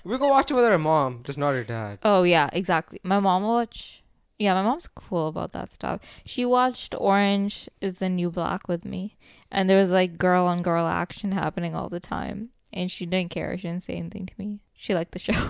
[0.04, 2.00] We go watch it with our mom, just not her dad.
[2.04, 3.00] Oh yeah, exactly.
[3.04, 4.02] My mom will watch.
[4.40, 6.02] Yeah, my mom's cool about that stuff.
[6.26, 9.16] She watched Orange is the New Black with me,
[9.52, 13.30] and there was like girl on girl action happening all the time, and she didn't
[13.30, 13.56] care.
[13.58, 14.60] She didn't say anything to me.
[14.74, 15.34] She liked the show.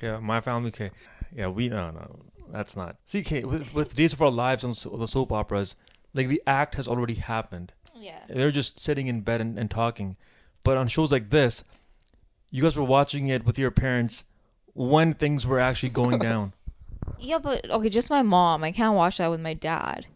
[0.00, 0.68] Yeah, my family.
[0.68, 0.92] Okay,
[1.34, 2.20] yeah, we no no,
[2.52, 2.96] that's not.
[3.06, 5.74] See, okay, with, with Days of Our Lives on so, the soap operas,
[6.14, 7.72] like the act has already happened.
[7.94, 8.20] yeah.
[8.28, 10.16] They're just sitting in bed and, and talking.
[10.64, 11.64] But on shows like this,
[12.50, 14.24] you guys were watching it with your parents
[14.74, 16.52] when things were actually going down.
[17.18, 18.62] Yeah, but okay, just my mom.
[18.62, 20.06] I can't watch that with my dad.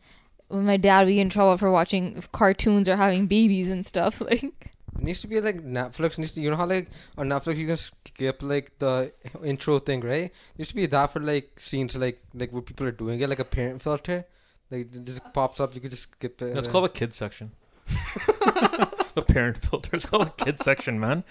[0.50, 4.20] With my dad, we get in trouble for watching cartoons or having babies and stuff.
[4.30, 4.71] Like, It
[5.02, 6.18] needs to be like Netflix.
[6.18, 9.12] Needs to, you know how like on Netflix you can skip like the
[9.44, 10.24] intro thing, right?
[10.24, 13.28] It needs to be that for like scenes like like where people are doing it,
[13.28, 14.24] like a parent filter.
[14.70, 16.54] Like it just uh, pops up, you could just skip it.
[16.54, 17.52] That's and called a kid section.
[17.86, 21.24] the parent filter is called a kid section, man.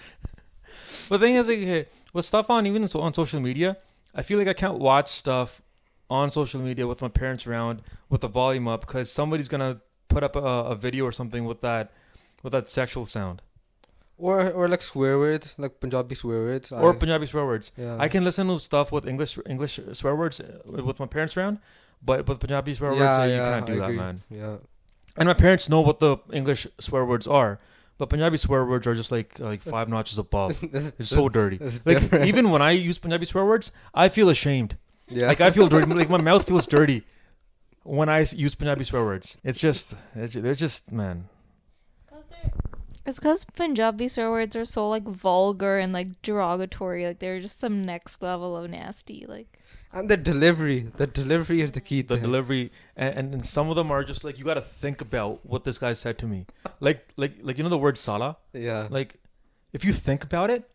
[1.08, 3.76] But the thing is, like, okay, with stuff on even so on social media,
[4.14, 5.60] I feel like I can't watch stuff
[6.08, 10.22] on social media with my parents around with the volume up because somebody's gonna put
[10.22, 11.90] up a, a video or something with that
[12.42, 13.40] with that sexual sound
[14.28, 16.70] or or like swear words, like Punjabi swear words.
[16.72, 17.72] or I- Punjabi swear words.
[17.84, 17.96] yeah.
[18.04, 21.58] I can listen to stuff with English English swear words uh, with my parents around,
[22.10, 23.96] but with Punjabi swear words, uh, you can't do I that, agree.
[24.04, 24.16] man.
[24.42, 24.56] Yeah.
[25.18, 27.52] And my parents know what the English swear words are,
[27.98, 30.50] but Punjabi swear words are just like like five notches above.
[30.76, 31.58] It's It's so dirty.
[31.84, 32.26] Like different.
[32.30, 33.72] even when I use Punjabi swear words,
[34.04, 34.72] I feel ashamed.
[35.20, 35.28] yeah.
[35.32, 35.90] Like I feel dirty.
[36.02, 36.98] Like my mouth feels dirty
[37.98, 39.36] when I use Punjabi swear words.
[39.48, 39.86] It's just
[40.22, 41.16] it's, ju- they're just man.
[43.04, 47.06] It's because Punjabi swear words are so like vulgar and like derogatory.
[47.06, 49.24] Like they're just some next level of nasty.
[49.26, 49.58] Like,
[49.92, 52.02] and the delivery, the delivery is the key.
[52.02, 52.24] The thing.
[52.24, 55.44] delivery and, and, and some of them are just like you got to think about
[55.44, 56.46] what this guy said to me.
[56.80, 58.36] Like like like you know the word sala.
[58.52, 58.86] Yeah.
[58.90, 59.16] Like
[59.72, 60.70] if you think about it,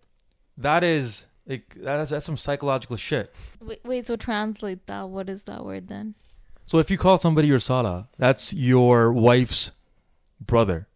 [0.57, 3.33] that is like that's that's some psychological shit.
[3.61, 5.09] wait, wait so translate that.
[5.09, 6.15] What is that word then?
[6.65, 9.71] So if you call somebody your sala, that's your wife's
[10.41, 10.87] brother.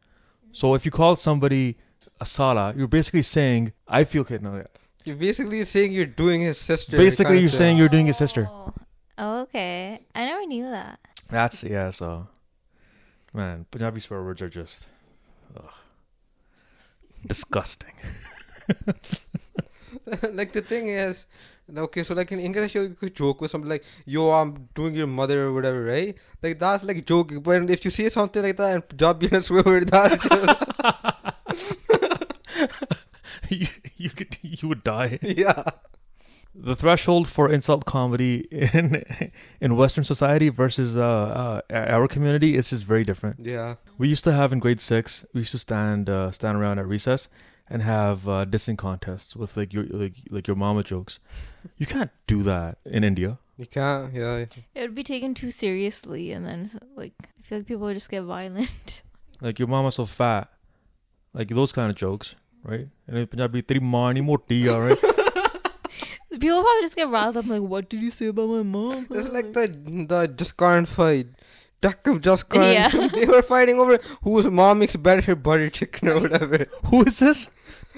[0.51, 1.77] So if you call somebody
[2.19, 4.39] a sala, you're basically saying, I feel okay.
[4.41, 4.63] No, yeah.
[5.03, 6.95] You're basically saying you're doing his sister.
[6.95, 8.47] Basically, you're saying you're doing his sister.
[9.17, 10.05] Oh, okay.
[10.13, 10.99] I never knew that.
[11.29, 12.27] That's, yeah, so.
[13.33, 14.87] Man, Punjabi swear words are just.
[15.55, 15.63] Ugh,
[17.25, 17.93] disgusting.
[20.33, 21.25] like the thing is,
[21.77, 25.07] okay, so like in English you could joke with something like, "Yo, I'm doing your
[25.07, 26.17] mother" or whatever, right?
[26.41, 29.63] Like that's like joke But if you say something like that in Punjabi and swear
[29.65, 30.23] word, that's
[33.49, 35.19] you, you, could, you would die.
[35.21, 35.63] yeah.
[36.53, 39.05] The threshold for insult comedy in
[39.61, 43.39] in Western society versus uh, uh, our community is just very different.
[43.39, 43.75] Yeah.
[43.97, 45.25] We used to have in grade six.
[45.33, 47.29] We used to stand uh, stand around at recess
[47.71, 51.19] and have uh, dissing contests with like your like like your mama jokes.
[51.77, 53.39] You can't do that in India.
[53.57, 54.13] You can't.
[54.13, 54.45] Yeah.
[54.75, 58.11] It would be taken too seriously, and then like I feel like people would just
[58.11, 59.03] get violent.
[59.43, 60.51] Like your mama's so fat,
[61.33, 62.87] like those kind of jokes, right?
[63.07, 64.99] And in Punjabi, teri maa ni moti hai, right?
[66.29, 69.31] People probably just get riled up like, "What did you say about my mom?" It's
[69.37, 69.65] like the
[70.11, 71.33] the Jaskarn fight.
[71.81, 72.73] Duckum Jaskarn.
[72.73, 73.07] Yeah.
[73.15, 76.67] they were fighting over whose mom makes better butter chicken or whatever.
[76.85, 77.49] Who is this?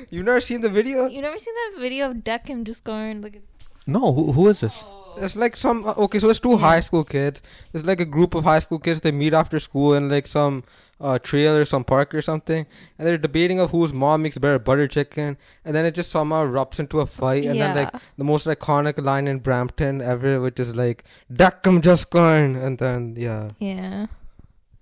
[0.09, 1.07] You've never seen the video?
[1.07, 3.41] You never seen that video of Deckham just going like,
[3.85, 4.83] No, who, who is this?
[5.17, 7.41] It's like some uh, okay, so it's two high school kids.
[7.73, 9.01] It's like a group of high school kids.
[9.01, 10.63] They meet after school in like some
[10.99, 12.65] uh, trail or some park or something,
[12.97, 15.37] and they're debating of whose mom makes better butter chicken.
[15.65, 19.03] And then it just somehow erupts into a fight, and then like the most iconic
[19.03, 24.07] line in Brampton ever, which is like "Duckum just gone," and then yeah, yeah.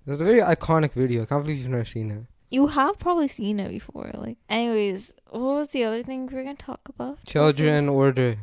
[0.06, 1.22] it's a very iconic video.
[1.22, 2.24] I can't believe you've never seen it.
[2.52, 4.10] You have probably seen it before.
[4.12, 7.24] Like, anyways, what was the other thing we were gonna talk about?
[7.24, 8.36] Children order.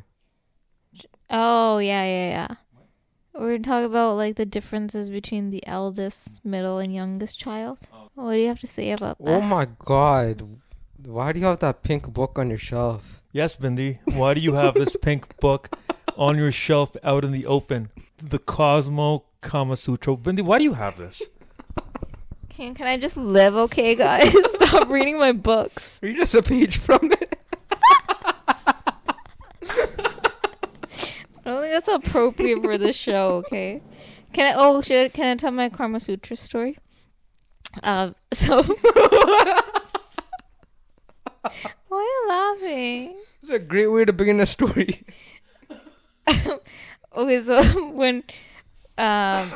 [1.30, 2.56] Oh yeah, yeah, yeah.
[3.36, 7.82] We're gonna talk about like the differences between the eldest, middle, and youngest child.
[7.94, 8.10] Oh.
[8.16, 9.44] What do you have to say about oh that?
[9.44, 10.44] Oh my god,
[11.06, 13.22] why do you have that pink book on your shelf?
[13.32, 14.00] Yes, Bindi.
[14.16, 15.78] Why do you have this pink book
[16.18, 17.92] on your shelf out in the open?
[18.18, 20.16] The Cosmo Kama Sutra.
[20.16, 21.22] Bindi, why do you have this?
[22.60, 24.36] Can can I just live, okay, guys?
[24.56, 25.98] Stop reading my books.
[26.04, 27.40] Read us a page from it.
[29.64, 29.96] I
[31.46, 33.38] don't think that's appropriate for the show.
[33.48, 33.82] Okay.
[34.34, 34.56] Can I?
[34.58, 36.78] Oh, should I, can I tell my Karma Sutra story?
[37.82, 38.14] Um.
[38.34, 38.62] So.
[38.62, 38.74] Why
[41.92, 43.16] are you laughing?
[43.42, 45.06] It's a great way to begin a story.
[47.16, 48.26] okay, so when
[48.98, 49.50] um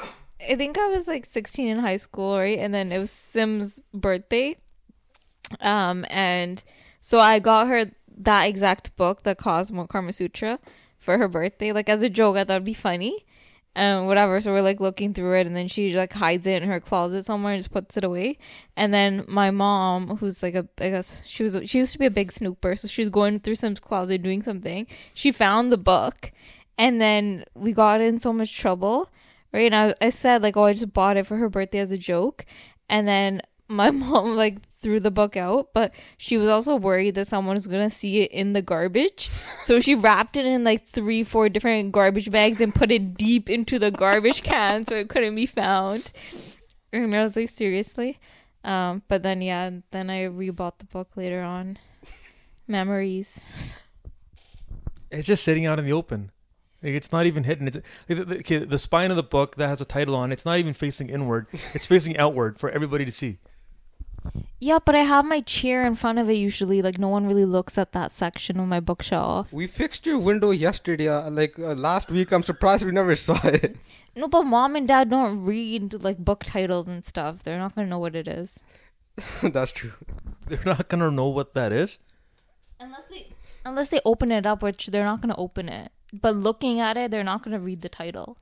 [0.50, 2.60] I think I was like 16 in high school, right?
[2.60, 4.58] And then it was Sim's birthday.
[5.60, 6.64] Um and
[7.02, 10.60] so I got her that exact book, the Cosmo Karma Sutra,
[10.98, 11.72] for her birthday.
[11.72, 13.26] Like as a joke, I thought it'd be funny.
[13.76, 14.40] And whatever.
[14.40, 17.26] So we're like looking through it and then she like hides it in her closet
[17.26, 18.38] somewhere and just puts it away.
[18.78, 22.06] And then my mom, who's like a I guess she was she used to be
[22.06, 24.88] a big snooper, so she was going through some closet doing something.
[25.16, 26.32] She found the book
[26.78, 29.10] and then we got in so much trouble.
[29.54, 29.72] Right.
[29.72, 31.98] And I, I said like, oh I just bought it for her birthday as a
[31.98, 32.46] joke.
[32.90, 37.28] And then my mom like threw the book out, but she was also worried that
[37.28, 39.30] someone was gonna see it in the garbage.
[39.64, 43.50] So she wrapped it in like three, four different garbage bags and put it deep
[43.50, 46.12] into the garbage can so it couldn't be found.
[46.92, 48.20] And I was like, seriously?
[48.66, 51.78] Um, but then yeah, then I rebought the book later on.
[52.68, 53.78] Memories.
[55.14, 56.32] It's just sitting out in the open.
[56.84, 57.68] Like it's not even hidden.
[57.68, 60.32] It's the, the, the spine of the book that has a title on.
[60.32, 61.48] It's not even facing inward.
[61.74, 63.40] It's facing outward for everybody to see.
[64.60, 66.82] Yeah, but I have my chair in front of it usually.
[66.82, 69.52] Like no one really looks at that section of my bookshelf.
[69.52, 72.32] We fixed your window yesterday, uh, like uh, last week.
[72.32, 73.78] I'm surprised we never saw it.
[74.16, 77.44] No, but mom and dad don't read like book titles and stuff.
[77.44, 78.60] They're not gonna know what it is.
[79.44, 79.94] That's true.
[80.48, 82.00] They're not gonna know what that is.
[82.80, 83.28] Unless they
[83.66, 85.92] unless they open it up, which they're not gonna open it.
[86.14, 88.38] But looking at it, they're not gonna read the title.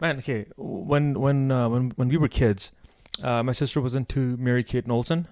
[0.00, 0.46] Man, okay.
[0.56, 2.72] When when uh, when when we were kids,
[3.22, 5.28] uh, my sister was into Mary Kate Olsen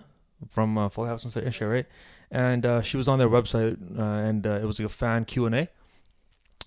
[0.48, 1.87] from uh, Full House and Isha, right?
[2.31, 5.24] And uh, she was on their website, uh, and uh, it was like a fan
[5.24, 5.68] Q and A.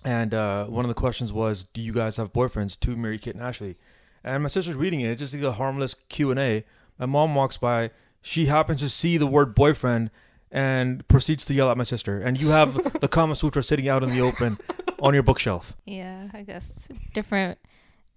[0.04, 3.34] And uh, one of the questions was, "Do you guys have boyfriends?" To Mary Kate
[3.34, 3.76] and Ashley.
[4.22, 5.08] And my sister's reading it.
[5.10, 6.64] It's just like a harmless Q and A.
[6.98, 7.90] My mom walks by.
[8.20, 10.10] She happens to see the word boyfriend
[10.50, 12.20] and proceeds to yell at my sister.
[12.20, 14.56] And you have the Kama Sutra sitting out in the open
[15.04, 15.76] on your bookshelf.
[15.84, 17.58] Yeah, I guess different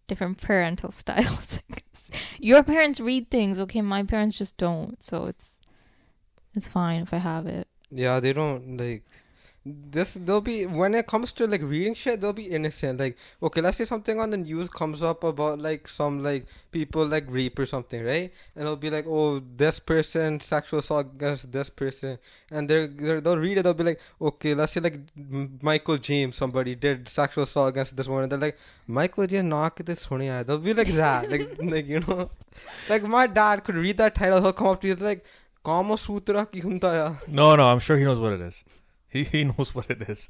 [0.08, 1.60] different parental styles.
[1.69, 3.82] I guess your parents read things, okay?
[3.82, 5.60] My parents just don't, so it's
[6.56, 7.67] it's fine if I have it.
[7.91, 9.04] Yeah, they don't like
[9.91, 10.13] this.
[10.15, 12.99] They'll be when it comes to like reading shit, they'll be innocent.
[12.99, 17.06] Like, okay, let's say something on the news comes up about like some like people
[17.06, 18.32] like rape or something, right?
[18.56, 22.19] And it'll be like, oh, this person sexual assault against this person,
[22.51, 23.63] and they're, they're they'll read it.
[23.63, 24.99] They'll be like, okay, let's say like
[25.62, 29.77] Michael James, somebody did sexual assault against this one, and they're like, Michael James, knock
[29.84, 32.30] this honey They'll be like that, like like you know,
[32.89, 34.41] like my dad could read that title.
[34.41, 35.25] He'll come up to you like.
[35.67, 36.62] Kama Sutra ki.
[36.62, 38.63] No, no, I'm sure he knows what it is.
[39.10, 40.30] He he knows what it is.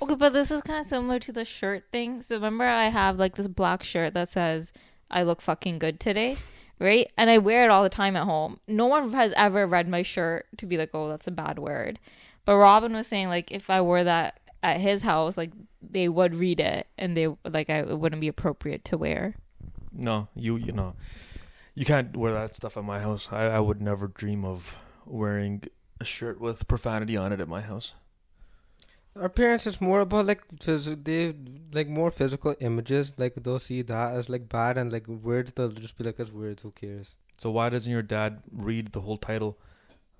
[0.00, 2.22] Okay, but this is kind of similar to the shirt thing.
[2.22, 4.72] So remember, I have like this black shirt that says
[5.10, 6.36] "I look fucking good today,"
[6.78, 7.10] right?
[7.16, 8.60] And I wear it all the time at home.
[8.66, 11.98] No one has ever read my shirt to be like, "Oh, that's a bad word."
[12.44, 16.34] But Robin was saying like, if I wore that at his house, like they would
[16.34, 19.36] read it and they like I, it wouldn't be appropriate to wear.
[19.92, 20.94] No, you you know,
[21.74, 23.28] you can't wear that stuff at my house.
[23.30, 24.74] I I would never dream of
[25.04, 25.64] wearing
[26.02, 27.94] a shirt with profanity on it at my house.
[29.14, 31.34] Our parents, it's more about like phys- they
[31.72, 33.14] like more physical images.
[33.18, 36.32] Like they'll see that as like bad, and like words they'll just be like as
[36.32, 36.62] words.
[36.62, 37.16] Who cares?
[37.36, 39.58] So why doesn't your dad read the whole title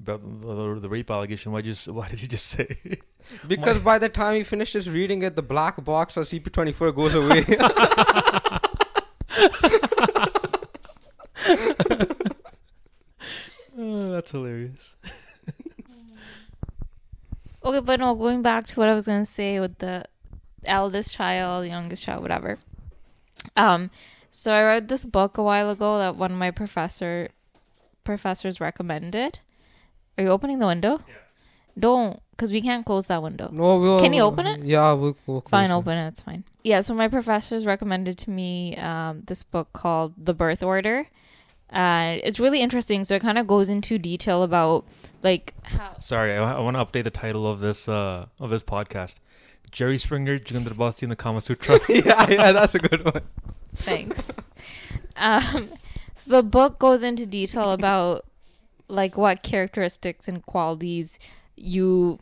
[0.00, 1.52] about the, the rape allegation?
[1.52, 2.76] Why just why does he just say?
[3.46, 7.44] Because by the time he finishes reading it, the black box on CP24 goes away.
[13.78, 14.96] oh, that's hilarious.
[17.64, 20.04] Okay, but no, going back to what I was gonna say with the
[20.64, 22.58] eldest child, youngest child, whatever.
[23.56, 23.90] Um,
[24.30, 27.28] so I read this book a while ago that one of my professor
[28.04, 29.40] professors recommended.
[30.18, 31.00] Are you opening the window?
[31.08, 31.14] Yeah.
[31.78, 33.48] Don't, because we can't close that window.
[33.52, 34.62] no, we'll, Can you open it?
[34.62, 35.74] Yeah, we'll, we'll close Fine, it.
[35.74, 36.08] open it.
[36.08, 36.44] It's fine.
[36.62, 36.82] Yeah.
[36.82, 41.06] So my professors recommended to me um, this book called The Birth Order.
[41.72, 43.04] Uh, it's really interesting.
[43.04, 44.84] So it kind of goes into detail about
[45.22, 48.62] like how Sorry, I, I want to update the title of this uh of this
[48.62, 49.16] podcast.
[49.70, 51.80] Jerry Springer, Joginder Bassi, and the Kama Sutra.
[51.88, 53.22] yeah, yeah, that's a good one.
[53.74, 54.30] Thanks.
[55.16, 55.70] um,
[56.14, 58.26] so the book goes into detail about
[58.88, 61.18] like what characteristics and qualities
[61.56, 62.18] you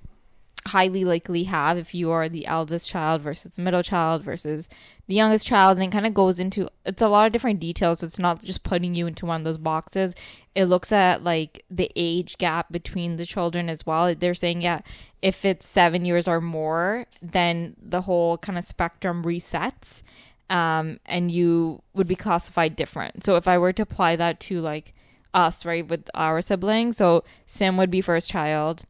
[0.66, 4.68] highly likely have if you are the eldest child versus middle child versus
[5.11, 7.98] the youngest child and it kind of goes into it's a lot of different details
[7.98, 10.14] so it's not just putting you into one of those boxes
[10.54, 14.80] it looks at like the age gap between the children as well they're saying yeah
[15.20, 20.02] if it's seven years or more then the whole kind of spectrum resets
[20.50, 23.24] um, and you would be classified different.
[23.24, 24.92] So if I were to apply that to like
[25.32, 28.82] us, right, with our siblings, so Sim would be first child,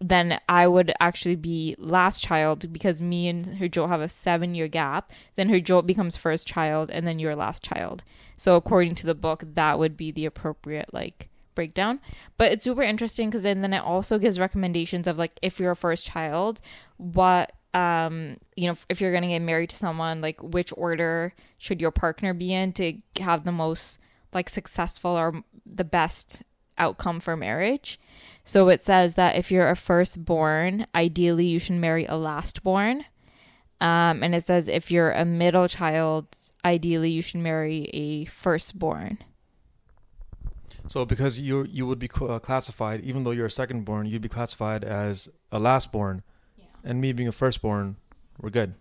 [0.00, 4.54] then I would actually be last child because me and her Joe have a seven
[4.54, 5.12] year gap.
[5.34, 8.02] Then her Joe becomes first child, and then you're last child.
[8.36, 12.00] So according to the book, that would be the appropriate like breakdown.
[12.38, 15.72] But it's super interesting because then, then it also gives recommendations of like if you're
[15.72, 16.60] a first child,
[16.96, 21.80] what um you know if you're to get married to someone like which order should
[21.80, 23.96] your partner be in to have the most
[24.32, 26.42] like successful or the best
[26.80, 28.00] outcome for marriage.
[28.42, 33.04] So it says that if you're a firstborn ideally you should marry a lastborn.
[33.80, 36.26] Um and it says if you're a middle child
[36.64, 39.18] ideally you should marry a firstborn.
[40.88, 44.28] So because you you would be uh, classified, even though you're a secondborn, you'd be
[44.28, 46.22] classified as a lastborn,
[46.82, 47.96] and me being a firstborn,
[48.40, 48.74] we're good.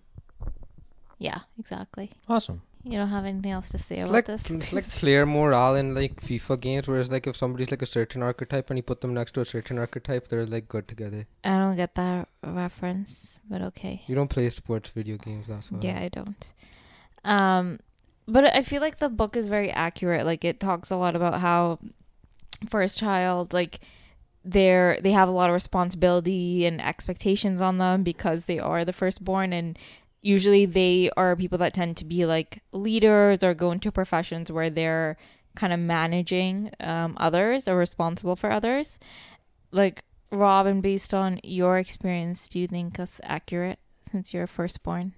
[1.19, 2.09] yeah exactly.
[2.27, 2.61] Awesome.
[2.83, 5.75] You don't have anything else to say It's about like this it's like player morale
[5.75, 9.01] in like FIFA games, whereas like if somebody's like a certain archetype and you put
[9.01, 11.27] them next to a certain archetype, they're like good together.
[11.43, 15.79] i don't get that reference but okay You don't play sports video games, that's why.
[15.81, 16.53] Yeah, I don't.
[17.25, 17.79] Um,
[18.27, 20.25] but I feel like the book is very accurate.
[20.25, 21.79] Like it talks a lot about how
[22.69, 23.79] first child, like
[24.45, 28.93] they're they have a lot of responsibility and expectations on them because they are the
[28.93, 29.77] firstborn, and
[30.21, 34.69] usually they are people that tend to be like leaders or go into professions where
[34.69, 35.17] they're
[35.55, 38.97] kind of managing um, others or responsible for others.
[39.71, 43.79] Like Robin, based on your experience, do you think that's accurate
[44.11, 45.13] since you're a firstborn?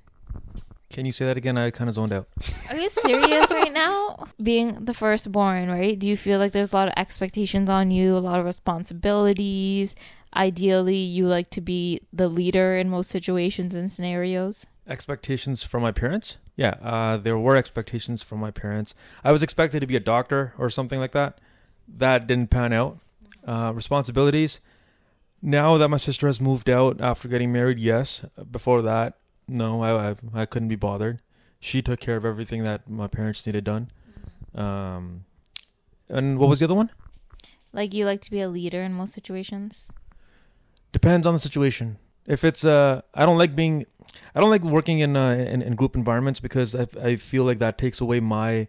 [0.90, 1.58] Can you say that again?
[1.58, 2.28] I kind of zoned out.
[2.70, 4.28] Are you serious right now?
[4.44, 5.98] Being the firstborn, right?
[5.98, 9.96] Do you feel like there's a lot of expectations on you, a lot of responsibilities?
[10.36, 14.66] Ideally, you like to be the leader in most situations and scenarios.
[14.88, 16.38] Expectations from my parents?
[16.56, 18.94] Yeah, uh, there were expectations from my parents.
[19.24, 21.40] I was expected to be a doctor or something like that.
[21.88, 23.00] That didn't pan out.
[23.46, 24.60] Uh, responsibilities.
[25.42, 28.24] Now that my sister has moved out after getting married, yes.
[28.52, 29.18] Before that,
[29.48, 31.22] no, I, I I couldn't be bothered.
[31.60, 33.90] She took care of everything that my parents needed done.
[34.54, 35.26] Um,
[36.10, 36.92] and what was the other one?
[37.74, 39.94] Like you like to be a leader in most situations.
[40.92, 41.98] Depends on the situation.
[42.28, 43.86] If it's uh, I don't like being,
[44.36, 47.60] I don't like working in uh, in, in group environments because I I feel like
[47.60, 48.68] that takes away my,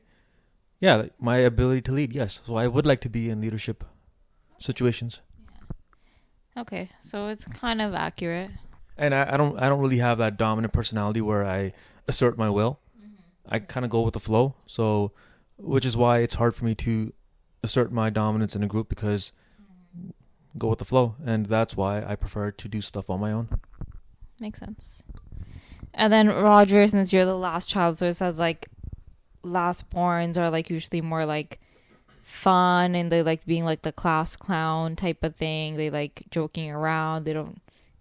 [0.81, 2.13] yeah, my ability to lead.
[2.15, 3.85] Yes, so I would like to be in leadership
[4.59, 5.21] situations,
[6.57, 8.51] Okay, so it's kind of accurate.
[8.97, 11.73] and I, I don't I don't really have that dominant personality where I
[12.09, 12.79] assert my will.
[13.49, 14.55] I kind of go with the flow.
[14.67, 15.13] So,
[15.59, 17.13] which is why it's hard for me to
[17.63, 19.33] assert my dominance in a group because
[20.59, 23.49] go with the flow, and that's why I prefer to do stuff on my own.
[24.41, 25.05] Makes sense.
[25.95, 28.69] And then Roger, since you're the last child, so it says like
[29.43, 31.61] last borns are like usually more like
[32.23, 35.77] fun and they like being like the class clown type of thing.
[35.77, 37.25] They like joking around.
[37.25, 37.61] They don't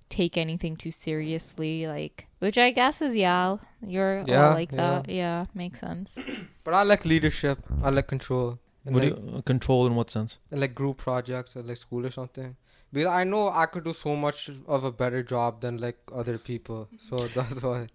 [0.09, 5.01] take anything too seriously, like which I guess is yeah, you're Yeah, all like yeah.
[5.01, 5.09] that.
[5.09, 6.17] Yeah, makes sense.
[6.63, 7.57] But I like leadership.
[7.83, 8.59] I like control.
[8.85, 10.39] And What like, do you, uh, control in what sense?
[10.49, 12.55] and like group projects at like school or something.
[12.91, 16.37] Because I know I could do so much of a better job than like other
[16.37, 16.89] people.
[16.97, 17.87] So that's why.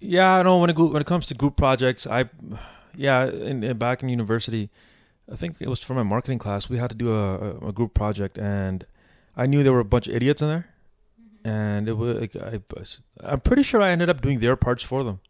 [0.00, 2.30] Yeah, I know when it go, when it comes to group projects, I
[2.96, 4.70] yeah, in, in back in university,
[5.30, 6.68] I think it was for my marketing class.
[6.68, 8.86] We had to do a, a, a group project, and
[9.36, 10.68] I knew there were a bunch of idiots in there,
[11.20, 11.48] mm-hmm.
[11.48, 12.60] and it was like I,
[13.22, 15.20] I'm pretty sure I ended up doing their parts for them.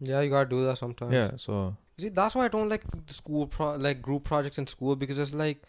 [0.00, 1.12] Yeah, you gotta do that sometimes.
[1.12, 4.66] Yeah, so See, that's why I don't like the school pro like group projects in
[4.66, 5.62] school because it's like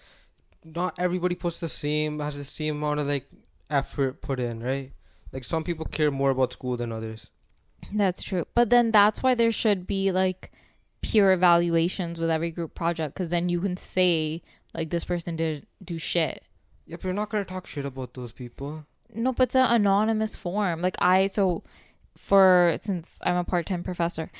[0.63, 3.28] not everybody puts the same has the same amount of like
[3.69, 4.91] effort put in, right?
[5.32, 7.30] Like some people care more about school than others.
[7.91, 8.45] That's true.
[8.55, 10.51] But then that's why there should be like
[11.01, 14.41] peer evaluations with every group project because then you can say
[14.74, 16.43] like this person did do shit
[16.86, 18.86] Yeah, but you're not gonna talk shit about those people.
[19.13, 20.82] No, but it's an anonymous form.
[20.82, 21.63] Like I so
[22.17, 24.32] for since I'm a part time professor,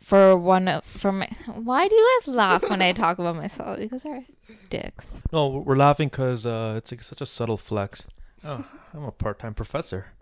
[0.00, 3.78] for one of- for my why do you guys laugh when I talk about myself?
[3.80, 4.22] You guys are
[4.70, 5.22] dicks.
[5.32, 8.06] no, we're laughing because uh, it's like such a subtle flex.
[8.44, 10.12] Oh, I'm a part-time professor.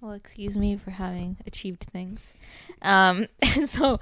[0.00, 2.34] Well, excuse me for having achieved things.
[2.82, 4.00] Um, and so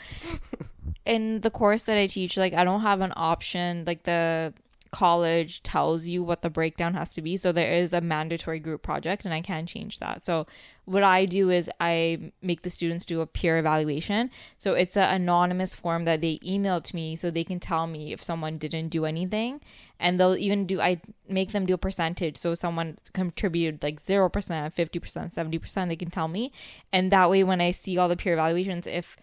[1.04, 3.84] in the course that I teach, like I don't have an option.
[3.86, 4.54] Like the
[4.92, 8.82] college tells you what the breakdown has to be, so there is a mandatory group
[8.82, 10.24] project, and I can change that.
[10.24, 10.46] So
[10.84, 14.30] what I do is I make the students do a peer evaluation.
[14.58, 18.12] So it's an anonymous form that they email to me, so they can tell me
[18.12, 19.60] if someone didn't do anything,
[20.00, 20.80] and they'll even do.
[20.80, 22.36] I make them do a percentage.
[22.36, 25.88] So someone contributed like zero percent, fifty percent, seventy percent.
[25.88, 26.50] They can tell me,
[26.92, 29.16] and that way when I see all the peer evaluations, if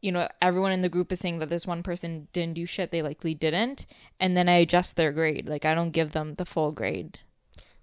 [0.00, 2.90] you know everyone in the group is saying that this one person didn't do shit,
[2.90, 3.86] they likely didn't,
[4.18, 5.48] and then I adjust their grade.
[5.48, 7.20] Like I don't give them the full grade.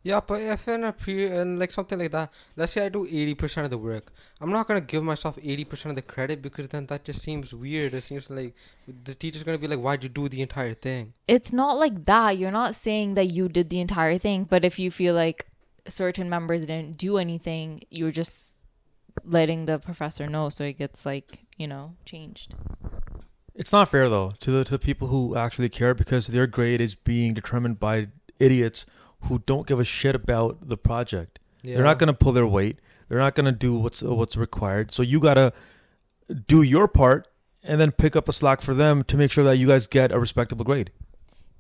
[0.04, 3.06] Yeah, but if in a pre and like something like that, let's say I do
[3.06, 6.42] eighty percent of the work, I'm not gonna give myself eighty percent of the credit
[6.42, 7.94] because then that just seems weird.
[7.94, 8.56] It seems like
[8.88, 12.38] the teacher's gonna be like, "Why'd you do the entire thing?" It's not like that.
[12.38, 15.48] You're not saying that you did the entire thing, but if you feel like
[15.88, 18.62] certain members didn't do anything, you're just
[19.24, 22.54] letting the professor know so it gets like, you know, changed.
[23.56, 26.80] It's not fair though to the to the people who actually care because their grade
[26.80, 28.08] is being determined by
[28.40, 28.86] idiots
[29.22, 31.40] who don't give a shit about the project.
[31.64, 31.76] Yeah.
[31.76, 32.80] They're not going to pull their weight.
[33.10, 34.94] They're not going to do what's what's required.
[34.94, 35.54] So you got to
[36.48, 37.28] do your part
[37.64, 40.12] and then pick up the slack for them to make sure that you guys get
[40.12, 40.92] a respectable grade.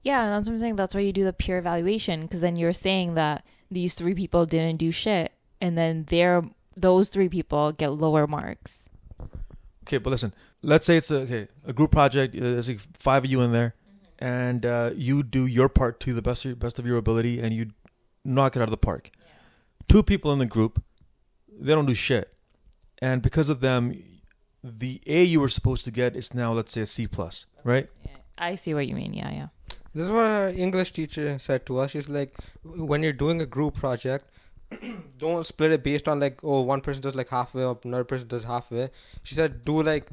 [0.03, 0.75] Yeah, that's what I'm saying.
[0.75, 4.45] That's why you do the peer evaluation because then you're saying that these three people
[4.45, 6.43] didn't do shit, and then they're
[6.75, 8.87] those three people get lower marks.
[9.87, 10.33] Okay, but listen.
[10.61, 12.35] Let's say it's a okay a group project.
[12.35, 13.73] uh, There's like five of you in there,
[14.19, 17.53] and uh, you do your part to the best of, best of your ability, and
[17.53, 17.67] you
[18.25, 19.11] knock it out of the park.
[19.87, 20.83] Two people in the group,
[21.47, 22.33] they don't do shit,
[23.01, 23.93] and because of them,
[24.61, 27.87] the A you were supposed to get is now let's say a C plus, right?
[28.03, 28.11] Yeah.
[28.37, 29.13] I see what you mean.
[29.13, 29.47] Yeah, yeah.
[29.93, 31.91] This is what our English teacher said to us.
[31.91, 34.29] She's like, when you're doing a group project,
[35.17, 38.27] don't split it based on like, oh, one person does like halfway it, another person
[38.27, 38.89] does halfway.
[39.23, 40.09] She said, do like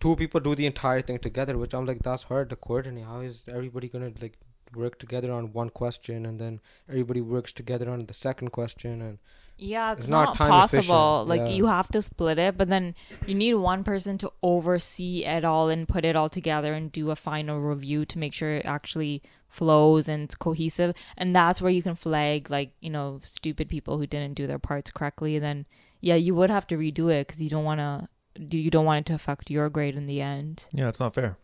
[0.00, 3.04] two people do the entire thing together, which I'm like, that's hard to coordinate.
[3.04, 4.38] How is everybody gonna like
[4.74, 9.18] work together on one question and then everybody works together on the second question and
[9.58, 10.78] Yeah, it's, It's not, not time possible.
[11.24, 11.56] efficient, Like yeah.
[11.56, 12.94] you have to split it, but then
[13.26, 17.10] you need one person to oversee it all and put it all together and do
[17.10, 20.94] a final review to make sure it actually flows and it's cohesive.
[21.18, 24.58] And that's where you can flag like, you know, stupid people who didn't do their
[24.58, 25.36] parts correctly.
[25.36, 25.66] And then
[26.00, 28.08] yeah, you would have to redo it cuz you don't want to
[28.48, 30.66] do you don't want it to affect your grade in the end.
[30.72, 31.36] Yeah, it's not fair.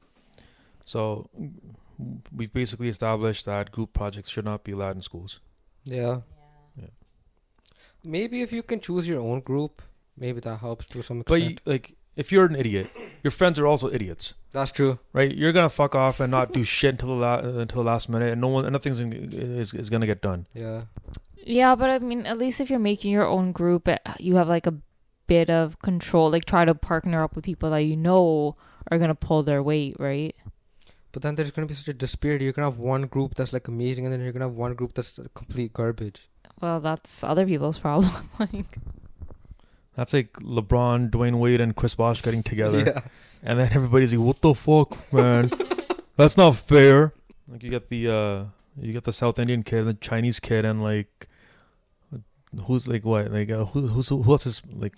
[0.85, 1.29] So
[2.33, 5.41] we've basically established that group projects should not be allowed in schools.
[5.85, 6.21] yeah.
[6.77, 6.89] Yeah.
[8.05, 9.83] Maybe if you can choose your own group,
[10.17, 11.61] maybe that helps to some But extent.
[11.67, 12.89] you, like, if you're an idiot,
[13.25, 14.99] your friends are also idiots, That's true.
[15.13, 15.37] right?
[15.37, 18.33] You're gonna fuck off and not do shit until the la- until the last minute,
[18.33, 20.47] and no one, nothing's in, is is gonna get done.
[20.55, 20.85] Yeah.
[21.37, 24.49] Yeah, but I mean, at least if you're making your own group, eh, you have
[24.49, 24.73] like a
[25.27, 26.31] bit of control.
[26.31, 28.57] Like, try to partner up with people that you know
[28.91, 30.35] are gonna pull their weight, right?
[31.13, 32.45] But then there's gonna be such a disparity.
[32.45, 34.95] You're gonna have one group that's like amazing, and then you're gonna have one group
[34.95, 36.31] that's complete garbage.
[36.63, 38.11] Well, that's other people's problem.
[38.39, 38.79] like,
[39.97, 43.01] That's like LeBron, Dwyane Wade, and Chris Bosh getting together, Yeah.
[43.43, 45.51] and then everybody's like, "What the fuck, man?
[46.17, 47.15] That's not fair."
[47.49, 48.45] Like you get the uh,
[48.79, 51.29] you get the South Indian kid, and the Chinese kid, and like.
[52.67, 53.31] Who's like what?
[53.33, 54.95] Like uh, who, who's who else is like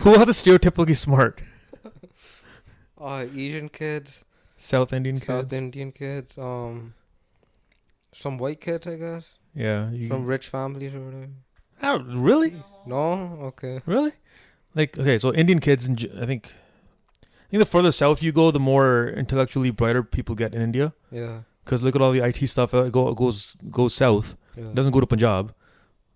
[0.00, 1.40] who else is stereotypically smart?
[3.00, 4.24] Uh, Asian kids,
[4.56, 5.52] South Indian South kids.
[5.54, 6.92] South Indian kids, um,
[8.12, 11.28] some white kids, I guess, yeah, you, from rich families or whatever.
[11.84, 12.56] How, really?
[12.86, 13.78] No, okay.
[13.84, 14.12] Really?
[14.74, 16.54] Like okay, so Indian kids, in, I think,
[17.22, 20.94] I think the further south you go, the more intellectually brighter people get in India.
[21.10, 21.40] Yeah.
[21.62, 24.34] Because look at all the IT stuff uh, go, goes goes south.
[24.56, 24.64] Yeah.
[24.64, 25.54] It doesn't go to Punjab.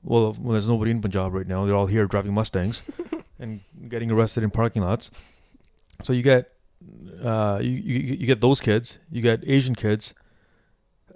[0.03, 1.67] Well, well, there's nobody in Punjab right now.
[1.67, 2.83] They're all here driving Mustangs
[3.39, 5.11] and getting arrested in parking lots.
[6.03, 6.51] So you get,
[7.23, 8.99] uh, you, you you get those kids.
[9.11, 10.15] You get Asian kids.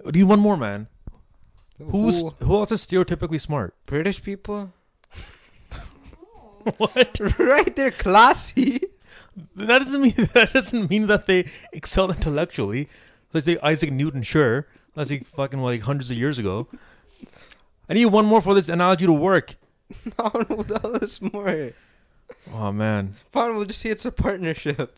[0.03, 0.89] Do you need one more man?
[1.91, 3.75] Who's Who- who else is stereotypically smart?
[3.85, 4.71] British people?
[6.77, 7.19] what?
[7.39, 8.79] right, they're classy.
[9.55, 12.87] That doesn't mean that doesn't mean that they excel intellectually.
[13.33, 14.67] Let's say Isaac Newton, sure.
[14.95, 16.67] That's like fucking like hundreds of years ago.
[17.89, 19.55] I need one more for this analogy to work.
[20.05, 20.29] Know
[20.63, 21.71] the hell more.
[22.53, 24.97] Oh man, Fine, we'll just say it's a partnership.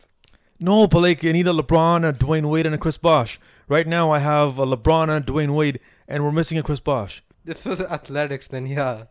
[0.60, 3.40] no, but like I need a LeBron, a Dwyane Wade, and a Chris Bosh.
[3.68, 7.22] Right now, I have a LeBron and Dwyane Wade, and we're missing a Chris Bosh.
[7.44, 9.04] If it was athletics, then yeah.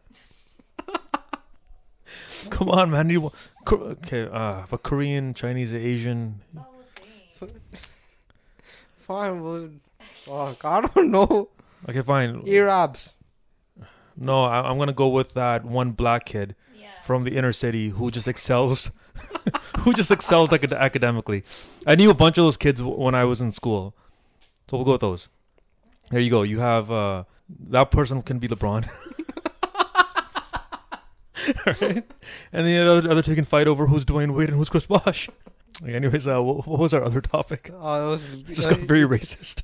[2.49, 3.09] Come on, man.
[3.09, 3.33] You need one.
[3.65, 6.41] Ko- Okay, uh, but Korean, Chinese, Asian.
[8.97, 9.69] Fine, we'll.
[10.25, 11.49] Fuck, I don't know.
[11.89, 12.43] Okay, fine.
[12.47, 13.15] Arabs.
[14.17, 16.55] No, I, I'm gonna go with that one black kid.
[17.03, 18.89] from the inner city who just excels
[19.81, 21.43] who just excels academically
[21.85, 23.93] i knew a bunch of those kids w- when i was in school
[24.67, 25.29] so we'll go with those
[26.11, 27.23] there you go you have uh
[27.69, 28.87] that person can be lebron
[31.67, 32.05] Alright?
[32.51, 35.29] and the other, other two can fight over who's Dwyane Wade and who's Chris Bosh.
[35.81, 37.69] Like, anyways, uh, what, what was our other topic?
[37.73, 39.61] Oh, it was, It just got very racist.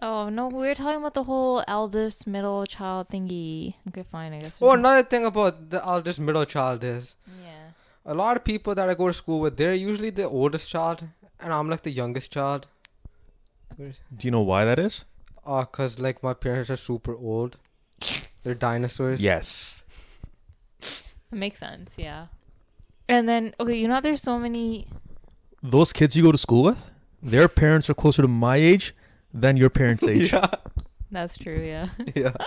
[0.00, 3.74] Oh no, we were talking about the whole eldest middle child thingy.
[3.88, 4.58] Okay, fine, I guess.
[4.62, 7.70] Oh, another thing about the eldest middle child is Yeah.
[8.06, 11.04] a lot of people that I go to school with, they're usually the oldest child,
[11.44, 12.66] and I'm like the youngest child.
[13.78, 13.92] Do
[14.22, 15.04] you know why that is?
[15.46, 17.58] Uh, cause like my parents are super old.
[18.42, 19.22] They're dinosaurs.
[19.22, 19.82] Yes.
[20.80, 22.26] It makes sense, yeah.
[23.08, 24.86] And then okay, you know there's so many
[25.62, 26.90] Those kids you go to school with,
[27.22, 28.94] their parents are closer to my age
[29.32, 30.32] than your parents' age.
[30.32, 30.46] yeah.
[31.10, 31.88] that's true, yeah.
[32.14, 32.32] Yeah.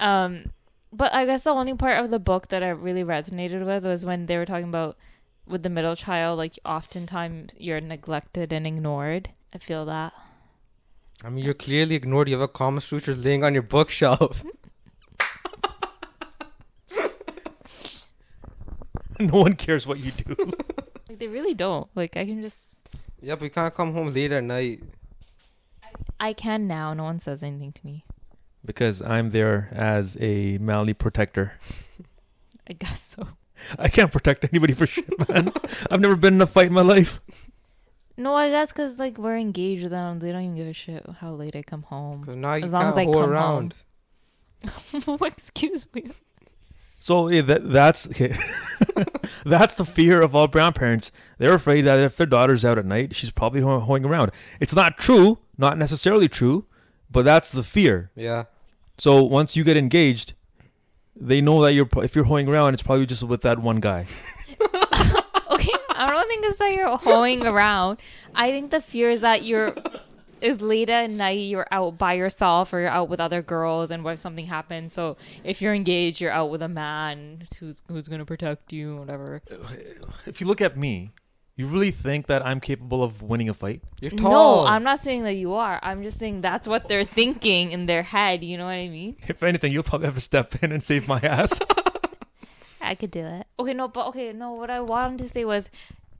[0.00, 0.50] Um,
[0.92, 4.04] but I guess the only part of the book that I really resonated with was
[4.04, 4.96] when they were talking about
[5.46, 9.30] with the middle child, like oftentimes you're neglected and ignored.
[9.54, 10.12] I feel that.
[11.24, 12.28] I mean, you're clearly ignored.
[12.28, 14.44] You have a Kama Sutra laying on your bookshelf.
[19.20, 20.36] no one cares what you do.
[21.06, 21.86] Like they really don't.
[21.94, 22.78] Like I can just
[23.20, 24.80] yeah, but you can't come home late at night.
[26.18, 26.94] I can now.
[26.94, 28.04] No one says anything to me.
[28.64, 31.52] because I'm there as a Mali protector.
[32.68, 33.28] I guess so.
[33.78, 35.50] I can't protect anybody for shit, man.
[35.90, 37.20] I've never been in a fight in my life.
[38.16, 41.04] No, I guess because like we're engaged with them, they don't even give a shit
[41.20, 42.24] how late I come home.
[42.24, 43.74] Cause now you As long can't as I come around.
[45.06, 46.06] Oh, excuse me.
[47.00, 48.34] So yeah, that, that's okay.
[49.44, 51.12] that's the fear of all brown parents.
[51.36, 54.30] They're afraid that if their daughter's out at night, she's probably ho- hoeing around.
[54.60, 56.64] It's not true, not necessarily true,
[57.10, 58.10] but that's the fear.
[58.14, 58.44] Yeah.
[58.96, 60.32] So once you get engaged,
[61.16, 64.06] they know that you're if you're hoeing around, it's probably just with that one guy.
[65.50, 67.98] Okay, I don't think it's that you're hoeing around.
[68.34, 69.74] I think the fear is that you're
[70.40, 74.02] is late at night, you're out by yourself or you're out with other girls, and
[74.02, 74.92] what if something happens?
[74.92, 79.42] So if you're engaged, you're out with a man who's who's gonna protect you, whatever.
[80.26, 81.12] If you look at me,
[81.56, 83.82] you really think that I'm capable of winning a fight?
[84.00, 84.64] You're tall.
[84.64, 85.78] No, I'm not saying that you are.
[85.82, 88.42] I'm just saying that's what they're thinking in their head.
[88.42, 89.16] You know what I mean?
[89.28, 91.60] If anything, you'll probably have to step in and save my ass.
[92.80, 93.46] I could do it.
[93.58, 94.52] Okay, no, but okay, no.
[94.52, 95.70] What I wanted to say was,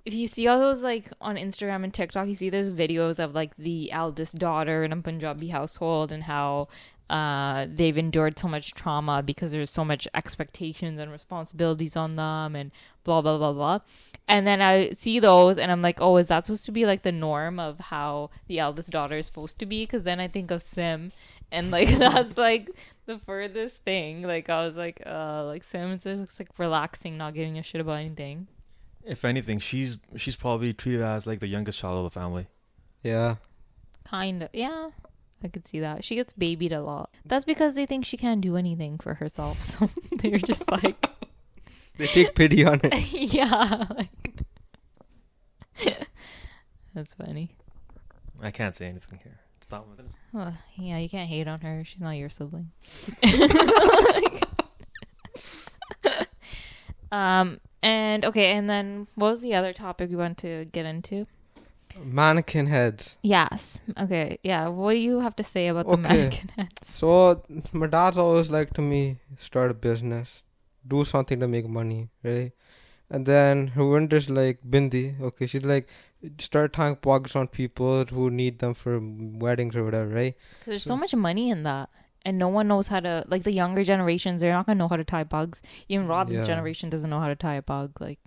[0.05, 3.35] if you see all those like on Instagram and TikTok, you see those videos of
[3.35, 6.69] like the eldest daughter in a Punjabi household and how
[7.11, 12.57] uh they've endured so much trauma because there's so much expectations and responsibilities on them
[12.57, 12.71] and
[13.05, 13.79] blah blah blah blah.
[14.27, 17.03] And then I see those and I'm like, oh, is that supposed to be like
[17.03, 19.83] the norm of how the eldest daughter is supposed to be?
[19.83, 21.13] Because then I think of Sim
[21.53, 22.71] and like that's like
[23.07, 24.23] the furthest thing.
[24.23, 27.81] Like I was like, uh, like Sims just looks like relaxing, not giving a shit
[27.81, 28.49] about anything.
[29.05, 32.47] if anything, she's she's probably treated as like the youngest child of the family.
[33.03, 33.37] yeah.
[34.05, 34.91] Kind of, yeah.
[35.45, 36.03] I could see that.
[36.05, 37.11] She gets babied a lot.
[37.27, 39.61] That's because they think she can't do anything for herself.
[39.63, 39.91] So
[40.23, 41.07] they're just like,
[41.99, 42.91] They take pity on her.
[43.11, 43.85] yeah.
[43.91, 44.09] Like,
[46.95, 47.57] that's funny.
[48.41, 49.41] I can't say anything here.
[49.59, 50.07] It's not within.
[50.33, 51.85] Well, yeah, you can't hate on her.
[51.85, 52.71] She's not your sibling.
[57.13, 61.27] um, and okay, and then what was the other topic we want to get into?
[62.03, 63.17] Mannequin heads.
[63.23, 63.83] Yes.
[63.99, 64.39] Okay.
[64.43, 64.69] Yeah.
[64.69, 66.89] What do you have to say about the mannequin heads?
[66.89, 67.43] So
[67.73, 70.43] my dad's always like to me, start a business,
[70.87, 72.53] do something to make money, right?
[73.11, 75.21] And then her winter's like Bindi.
[75.21, 75.89] Okay, she's like
[76.39, 80.35] start tying bugs on people who need them for weddings or whatever, right?
[80.59, 81.91] Because there's so much money in that,
[82.25, 83.25] and no one knows how to.
[83.29, 85.63] Like the younger generations, they're not gonna know how to tie bugs.
[85.89, 86.47] Even Robin's Yeah.
[86.55, 87.93] generation doesn't know how to tie a bug.
[88.01, 88.19] Like,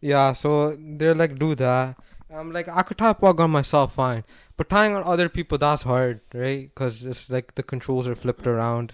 [0.00, 1.96] Yeah, so they're like, do that.
[2.34, 4.24] I'm like, I could a bug on myself, fine.
[4.56, 6.62] But tying on other people, that's hard, right?
[6.62, 8.92] Because it's like the controls are flipped around,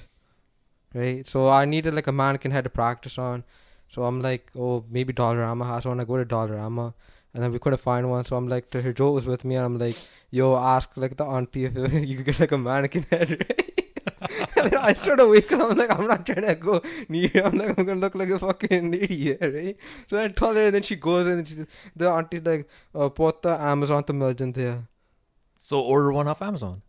[0.94, 1.26] right?
[1.26, 3.44] So I needed like a mannequin head to practice on.
[3.86, 6.00] So I'm like, oh, maybe Dollarama has one.
[6.00, 6.94] I go to Dollarama.
[7.34, 8.24] And then we couldn't find one.
[8.24, 9.56] So I'm like, to her Joe was with me.
[9.56, 9.96] And I'm like,
[10.30, 13.87] yo, ask like the auntie if you could get like a mannequin head, right?
[14.56, 15.70] and then I started waking up.
[15.70, 17.30] I'm like, I'm not trying to go near.
[17.44, 19.76] I'm like, I'm gonna look like a fucking idiot, right?
[20.08, 23.58] So I told her, and then she goes and she, the auntie's like, uh, "Pota
[23.60, 24.88] Amazon to mill there.
[25.58, 26.82] So order one off Amazon.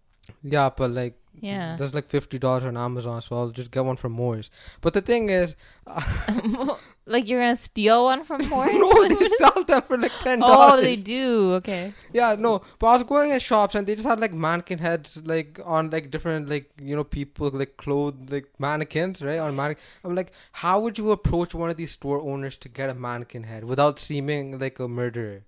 [0.44, 1.76] Yeah, but like, yeah.
[1.78, 4.50] there's like fifty dollars on Amazon, so I'll just get one from Moore's.
[4.82, 5.56] But the thing is,
[7.06, 8.74] like you're gonna steal one from Morris?
[8.74, 10.80] no, they sell them for like ten dollars.
[10.80, 11.54] Oh, they do.
[11.56, 11.92] Okay.
[12.14, 15.22] Yeah, no, but I was going in shops and they just had like mannequin heads,
[15.26, 19.40] like on like different like you know people like clothed like mannequins, right?
[19.40, 22.90] On mannequin, I'm like, how would you approach one of these store owners to get
[22.90, 25.44] a mannequin head without seeming like a murderer?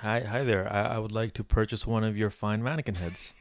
[0.00, 0.72] Hi, hi there.
[0.72, 3.34] I, I would like to purchase one of your fine mannequin heads.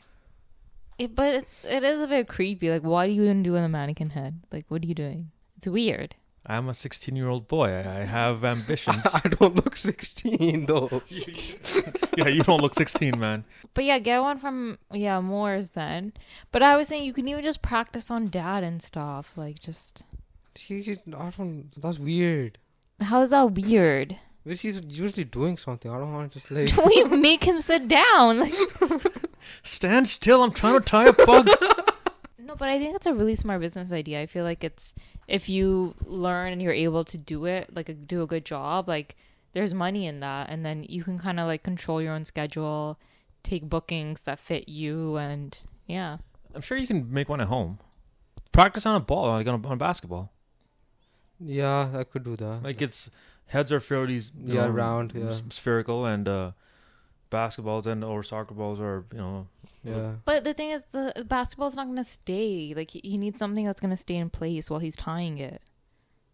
[0.99, 2.69] It, but it's it is a bit creepy.
[2.69, 4.41] Like, why are you gonna do with a mannequin head?
[4.51, 5.31] Like, what are you doing?
[5.57, 6.15] It's weird.
[6.45, 7.69] I'm a 16 year old boy.
[7.69, 9.05] I, I have ambitions.
[9.23, 11.01] I don't look 16 though.
[12.17, 13.45] yeah, you don't look 16, man.
[13.73, 16.13] But yeah, get one from yeah Moore's then.
[16.51, 19.33] But I was saying you can even just practice on dad and stuff.
[19.35, 20.03] Like, just
[20.55, 21.69] She, I don't.
[21.81, 22.57] That's weird.
[23.01, 24.17] how is that weird?
[24.45, 25.91] But she's usually doing something.
[25.91, 26.75] I don't want to just like.
[26.85, 28.39] we make him sit down.
[28.39, 28.53] Like,
[29.63, 30.43] Stand still.
[30.43, 31.47] I'm trying to tie a bug.
[32.41, 34.19] No, but I think it's a really smart business idea.
[34.19, 34.95] I feel like it's
[35.27, 39.15] if you learn and you're able to do it, like do a good job, like
[39.53, 42.97] there's money in that, and then you can kind of like control your own schedule,
[43.43, 46.17] take bookings that fit you, and yeah.
[46.55, 47.77] I'm sure you can make one at home.
[48.51, 50.31] Practice on a ball, like on a, on a basketball.
[51.39, 52.63] Yeah, I could do that.
[52.63, 53.11] Like it's
[53.45, 55.33] heads are fairly you Yeah, know, round, yeah.
[55.49, 56.51] spherical, and uh,
[57.31, 59.47] basketballs and or soccer balls or you know
[59.83, 60.13] yeah.
[60.25, 62.73] But the thing is, the basketball's not gonna stay.
[62.75, 65.61] Like he, he needs something that's gonna stay in place while he's tying it,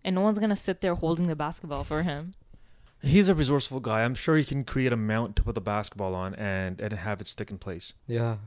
[0.03, 2.33] and no one's gonna sit there holding the basketball for him.
[3.01, 4.03] he's a resourceful guy.
[4.03, 7.21] I'm sure he can create a mount to put the basketball on and and have
[7.21, 7.93] it stick in place.
[8.07, 8.37] Yeah.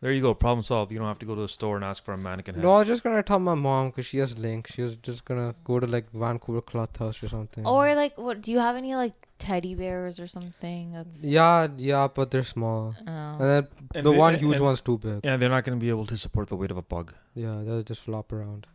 [0.00, 0.92] There you go, problem solved.
[0.92, 2.62] You don't have to go to a store and ask for a mannequin head.
[2.62, 4.68] No, I was just gonna tell my mom because she has link.
[4.68, 7.66] She was just gonna go to like Vancouver Cloth House or something.
[7.66, 8.40] Or like, what?
[8.40, 10.92] Do you have any like teddy bears or something?
[10.92, 12.94] That's Yeah, yeah, but they're small.
[13.08, 13.10] Oh.
[13.10, 15.20] And then And the they- one and- huge and- one's too big.
[15.24, 17.14] Yeah, they're not going to be able to support the weight of a bug.
[17.34, 18.68] Yeah, they'll just flop around.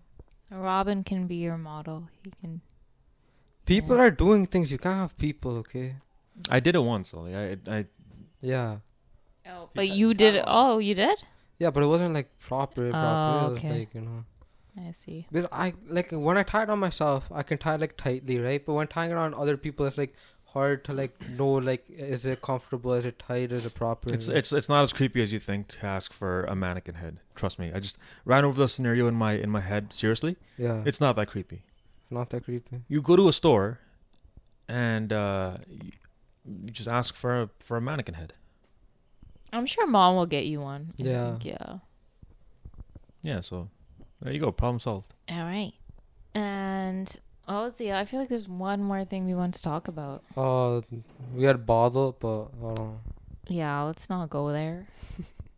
[0.51, 2.09] Robin can be your model.
[2.23, 2.61] He can.
[3.65, 4.03] People Yeah.
[4.03, 4.71] are doing things.
[4.73, 5.95] You can't have people, okay?
[6.49, 7.13] I did it once.
[7.13, 7.85] Like, I, I,
[8.41, 8.77] Yeah.
[9.49, 10.43] Oh, but you did it.
[10.47, 11.21] Oh, you did.
[11.59, 12.97] Yeah, but it wasn't like proper, proper.
[12.97, 13.79] Oh, It was okay.
[13.79, 14.25] like, you know.
[14.87, 15.27] I see.
[15.31, 18.39] Because I like when I tie it on myself, I can tie it like tightly,
[18.39, 18.65] right?
[18.65, 20.15] But when tying it on other people, it's like
[20.45, 24.11] hard to like know like is it comfortable, is it tight, is it proper?
[24.13, 27.19] it's it's it's not as creepy as you think to ask for a mannequin head.
[27.35, 27.71] Trust me.
[27.71, 29.93] I just ran over the scenario in my in my head.
[29.93, 31.61] Seriously, yeah, it's it's not that creepy.
[32.09, 32.81] not that creepy.
[32.87, 33.79] You go to a store,
[34.67, 35.91] and uh, you,
[36.65, 38.33] you just ask for a for a mannequin head.
[39.53, 40.93] I'm sure mom will get you one.
[40.99, 41.23] I Yeah.
[41.37, 41.77] think, yeah.
[43.21, 43.41] Yeah.
[43.41, 43.69] So
[44.21, 44.51] there you go.
[44.51, 45.13] Problem solved.
[45.29, 45.73] All right.
[46.33, 47.07] And
[47.47, 50.23] oh, see, I feel like there's one more thing we want to talk about.
[50.35, 50.81] Uh,
[51.35, 52.99] we had bother, but I don't know.
[53.47, 54.87] Yeah, let's not go there.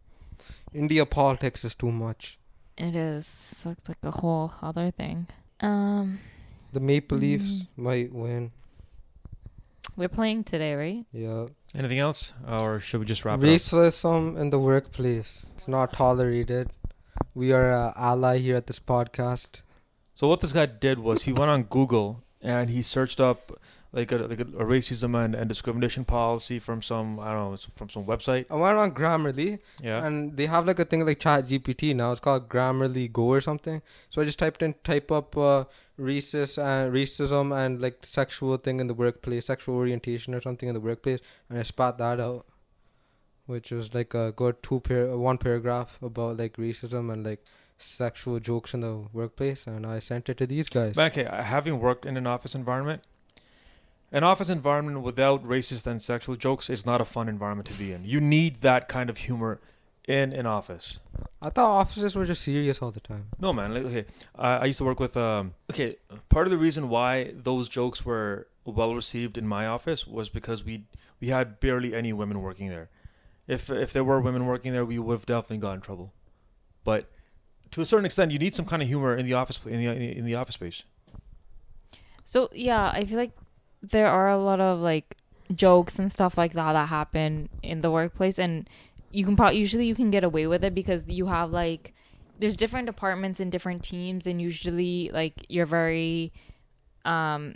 [0.74, 2.38] India politics is too much.
[2.78, 5.28] It is it's like a whole other thing.
[5.62, 6.20] Um,
[6.74, 7.68] The Maple Leafs Mm.
[7.78, 8.52] might win.
[9.96, 11.06] We're playing today, right?
[11.12, 11.48] Yeah.
[11.74, 13.50] Anything else, or should we just wrap it up?
[13.50, 15.52] Racism in the workplace.
[15.56, 16.70] It's not tolerated.
[17.34, 19.62] We are a ally here at this podcast.
[20.14, 23.60] So what this guy did was he went on Google and he searched up
[23.96, 27.58] like a like a, a racism and, and discrimination policy from some I don't know
[27.76, 28.46] from some website.
[28.52, 30.06] I went on Grammarly Yeah.
[30.06, 32.12] and they have like a thing like Chat GPT now.
[32.12, 33.82] It's called Grammarly Go or something.
[34.10, 35.64] So I just typed in type up uh,
[36.00, 40.76] racist and racism and like sexual thing in the workplace, sexual orientation or something in
[40.76, 41.20] the workplace,
[41.50, 42.46] and I spat that out,
[43.46, 47.44] which was like a good two par one paragraph about like racism and like
[47.78, 50.98] sexual jokes in the workplace, and I sent it to these guys.
[50.98, 53.04] Okay, uh, having worked in an office environment,
[54.16, 57.92] an office environment without racist and sexual jokes is not a fun environment to be
[57.92, 58.06] in.
[58.06, 59.60] You need that kind of humor
[60.08, 61.02] in an office.
[61.42, 63.26] I thought offices were just serious all the time.
[63.42, 63.74] No, man.
[63.74, 65.18] Like, okay, I, I used to work with.
[65.18, 65.98] Um, okay,
[66.30, 70.64] part of the reason why those jokes were well received in my office was because
[70.64, 70.86] we
[71.20, 72.88] we had barely any women working there.
[73.48, 76.14] If if there were women working there, we would have definitely got in trouble.
[76.86, 77.12] But
[77.72, 80.18] to a certain extent, you need some kind of humor in the office in the
[80.18, 80.84] in the office space.
[82.24, 83.34] So yeah, I feel like
[83.92, 85.18] there are a lot of like
[85.54, 88.70] jokes and stuff like that that happen in the workplace, and
[89.12, 91.94] you can probably usually you can get away with it because you have like
[92.40, 96.34] there's different departments and different teams, and usually like you're very
[97.06, 97.56] um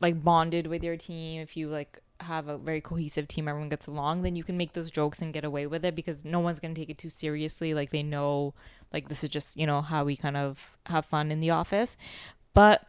[0.00, 1.40] like bonded with your team.
[1.40, 4.74] If you like have a very cohesive team everyone gets along then you can make
[4.74, 7.08] those jokes and get away with it because no one's going to take it too
[7.08, 7.72] seriously.
[7.72, 8.52] Like they know
[8.92, 11.96] like this is just you know how we kind of have fun in the office.
[12.52, 12.86] But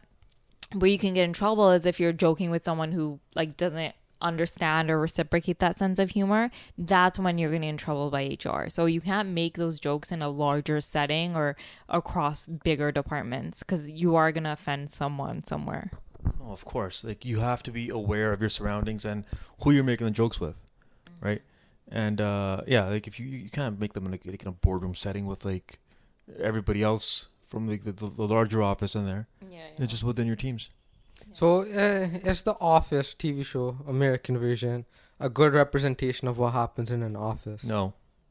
[0.74, 3.94] where you can get in trouble is if you're joking with someone who like doesn't
[4.20, 6.48] understand or reciprocate that sense of humor
[6.78, 10.12] that's when you're going to in trouble by hr so you can't make those jokes
[10.12, 11.56] in a larger setting or
[11.88, 15.90] across bigger departments because you are going to offend someone somewhere
[16.38, 17.02] No, of course.
[17.02, 19.24] Like you have to be aware of your surroundings and
[19.62, 20.58] who you're making the jokes with,
[21.20, 21.42] right?
[21.90, 24.52] And uh, yeah, like if you you can't make them in like, like in a
[24.52, 25.80] boardroom setting with like
[26.40, 29.24] everybody else from like the, the, the larger office in there.
[29.56, 30.62] yeah, They're just within your teams.
[31.32, 34.76] So uh, is the Office TV show American version
[35.20, 37.62] a good representation of what happens in an office?
[37.64, 37.82] No,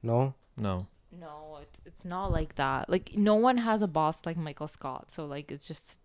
[0.03, 0.33] No.
[0.57, 0.87] no.
[1.25, 5.03] no it's, it's not like that like no one has a boss like michael scott
[5.15, 5.99] so like it's just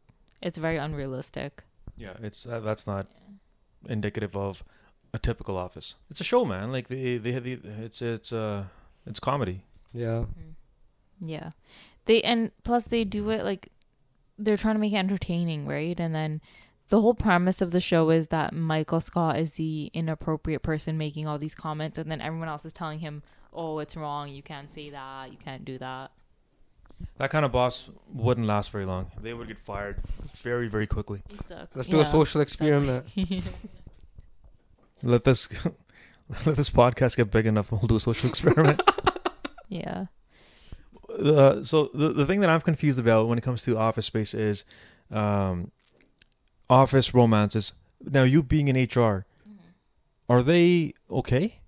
[0.47, 1.53] it's very unrealistic
[2.05, 3.05] Yeah, it's uh, that's not
[3.89, 4.63] indicative of
[5.15, 5.89] a typical office.
[6.11, 6.67] It's a show, man.
[6.77, 7.55] Like they they, they
[7.87, 8.65] it's it's uh
[9.11, 9.57] it's comedy.
[10.05, 10.25] Yeah.
[11.35, 11.51] Yeah.
[12.07, 13.71] They and plus they do it like
[14.39, 15.99] they're trying to make it entertaining, right?
[15.99, 16.41] And then
[16.89, 21.27] the whole premise of the show is that Michael Scott is the inappropriate person making
[21.27, 24.29] all these comments and then everyone else is telling him, oh, it's wrong.
[24.29, 25.33] You can't say that.
[25.33, 26.13] You can't do that.
[27.19, 29.11] That kind of boss wouldn't last very long.
[29.21, 29.99] They would get fired
[30.37, 31.23] very, very quickly.
[31.31, 31.69] Exactly.
[31.75, 33.07] Let's do a social experiment.
[35.03, 35.49] Let this
[36.47, 37.71] let this podcast get big enough.
[37.71, 38.83] We'll do a social experiment.
[39.69, 40.07] yeah.
[41.19, 44.35] Uh, so the the thing that I'm confused about when it comes to office space
[44.35, 44.65] is
[45.11, 45.71] um,
[46.69, 47.73] office romances.
[48.05, 49.25] Now, you being in HR,
[50.29, 51.61] are they okay?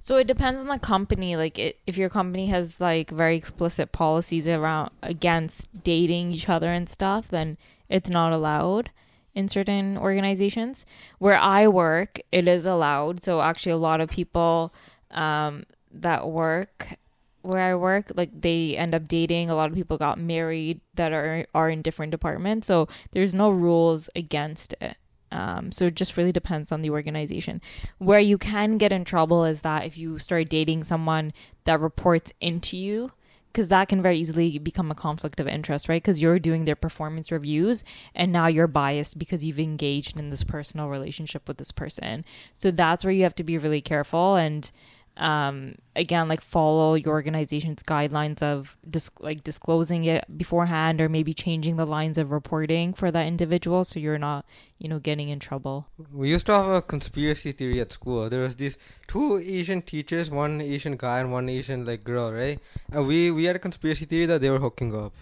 [0.00, 1.36] So it depends on the company.
[1.36, 6.68] Like, it, if your company has like very explicit policies around against dating each other
[6.68, 7.58] and stuff, then
[7.88, 8.90] it's not allowed
[9.34, 10.86] in certain organizations.
[11.18, 13.22] Where I work, it is allowed.
[13.22, 14.72] So actually, a lot of people
[15.10, 16.96] um, that work
[17.42, 19.50] where I work, like they end up dating.
[19.50, 22.66] A lot of people got married that are are in different departments.
[22.66, 24.96] So there's no rules against it.
[25.32, 27.60] Um, so it just really depends on the organization.
[27.98, 31.32] Where you can get in trouble is that if you start dating someone
[31.64, 33.12] that reports into you,
[33.52, 36.02] because that can very easily become a conflict of interest, right?
[36.02, 37.82] Because you're doing their performance reviews
[38.14, 42.24] and now you're biased because you've engaged in this personal relationship with this person.
[42.52, 44.70] So that's where you have to be really careful and
[45.16, 51.34] um again like follow your organization's guidelines of dis- like disclosing it beforehand or maybe
[51.34, 54.46] changing the lines of reporting for that individual so you're not
[54.78, 58.30] you know getting in trouble We used to have a conspiracy theory at school.
[58.30, 62.58] There was these two Asian teachers, one Asian guy and one Asian like girl, right?
[62.92, 65.14] And we we had a conspiracy theory that they were hooking up.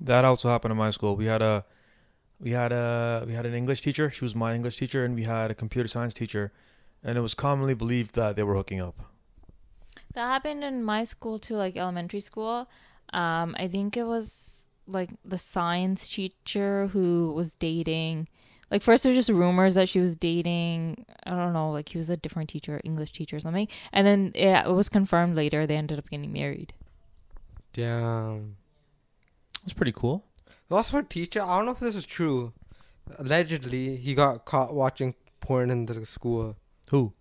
[0.00, 1.16] That also happened in my school.
[1.16, 1.64] We had a
[2.40, 4.10] we had a we had an English teacher.
[4.10, 6.52] She was my English teacher, and we had a computer science teacher,
[7.04, 8.96] and it was commonly believed that they were hooking up.
[10.14, 12.68] that happened in my school too like elementary school
[13.12, 18.28] um i think it was like the science teacher who was dating
[18.70, 21.98] like first it was just rumors that she was dating i don't know like he
[21.98, 25.66] was a different teacher english teacher or something and then yeah, it was confirmed later
[25.66, 26.72] they ended up getting married
[27.72, 28.56] Damn.
[29.62, 30.24] that's pretty cool.
[30.70, 31.42] Also, a teacher.
[31.42, 32.52] I don't know if this is true.
[33.18, 36.56] Allegedly, he got caught watching porn in the school.
[36.92, 37.12] Who?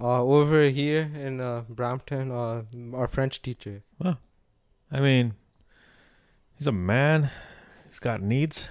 [0.00, 2.62] Uh, over here in uh, Brampton, uh,
[2.96, 3.82] our French teacher.
[4.02, 5.34] I mean,
[6.56, 7.30] he's a man.
[7.86, 8.68] He's got needs.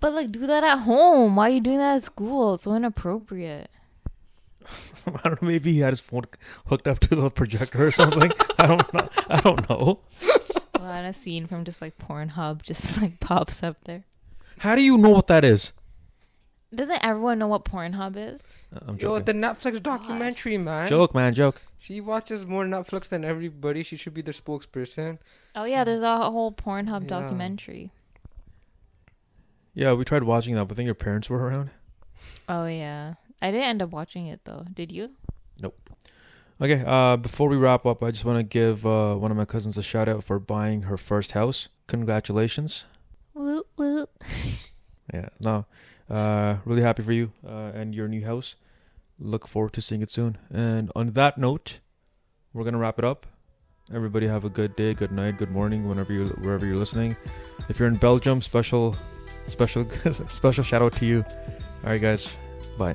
[0.00, 2.74] but like do that at home why are you doing that at school it's so
[2.74, 3.70] inappropriate
[5.06, 5.48] I don't know.
[5.48, 6.24] Maybe he had his phone
[6.66, 8.30] hooked up to the projector or something.
[8.58, 9.08] I don't know.
[9.28, 10.00] I don't know.
[10.78, 14.04] well, and a scene from just like pornhub just like pops up there
[14.58, 15.72] How do you know what that is?
[16.76, 19.24] Doesn't everyone know what pornhub is Uh, I'm Yo, joking.
[19.26, 20.88] the Netflix documentary, man.
[20.88, 21.60] joke, man, joke.
[21.78, 23.82] She watches more Netflix than everybody.
[23.82, 25.18] She should be their spokesperson.
[25.54, 27.08] Oh yeah, there's a whole Pornhub Yeah.
[27.08, 27.90] documentary.
[29.74, 31.70] Yeah, we tried watching that, but I think your parents were around.
[32.48, 34.64] Oh yeah, I didn't end up watching it though.
[34.72, 35.10] Did you?
[35.60, 35.78] Nope.
[36.60, 39.44] Okay, uh, before we wrap up, I just want to give uh, one of my
[39.44, 41.68] cousins a shout out for buying her first house.
[41.88, 42.86] Congratulations.
[43.34, 44.06] Woo woo.
[45.12, 45.66] Yeah, no,
[46.10, 48.56] uh, really happy for you uh, and your new house.
[49.18, 50.38] Look forward to seeing it soon.
[50.52, 51.80] And on that note,
[52.52, 53.26] we're gonna wrap it up.
[53.92, 57.16] Everybody have a good day, good night, good morning, whenever you wherever you're listening.
[57.68, 58.96] If you're in Belgium, special,
[59.46, 59.88] special,
[60.28, 61.24] special shout out to you.
[61.84, 62.38] All right, guys,
[62.78, 62.94] bye.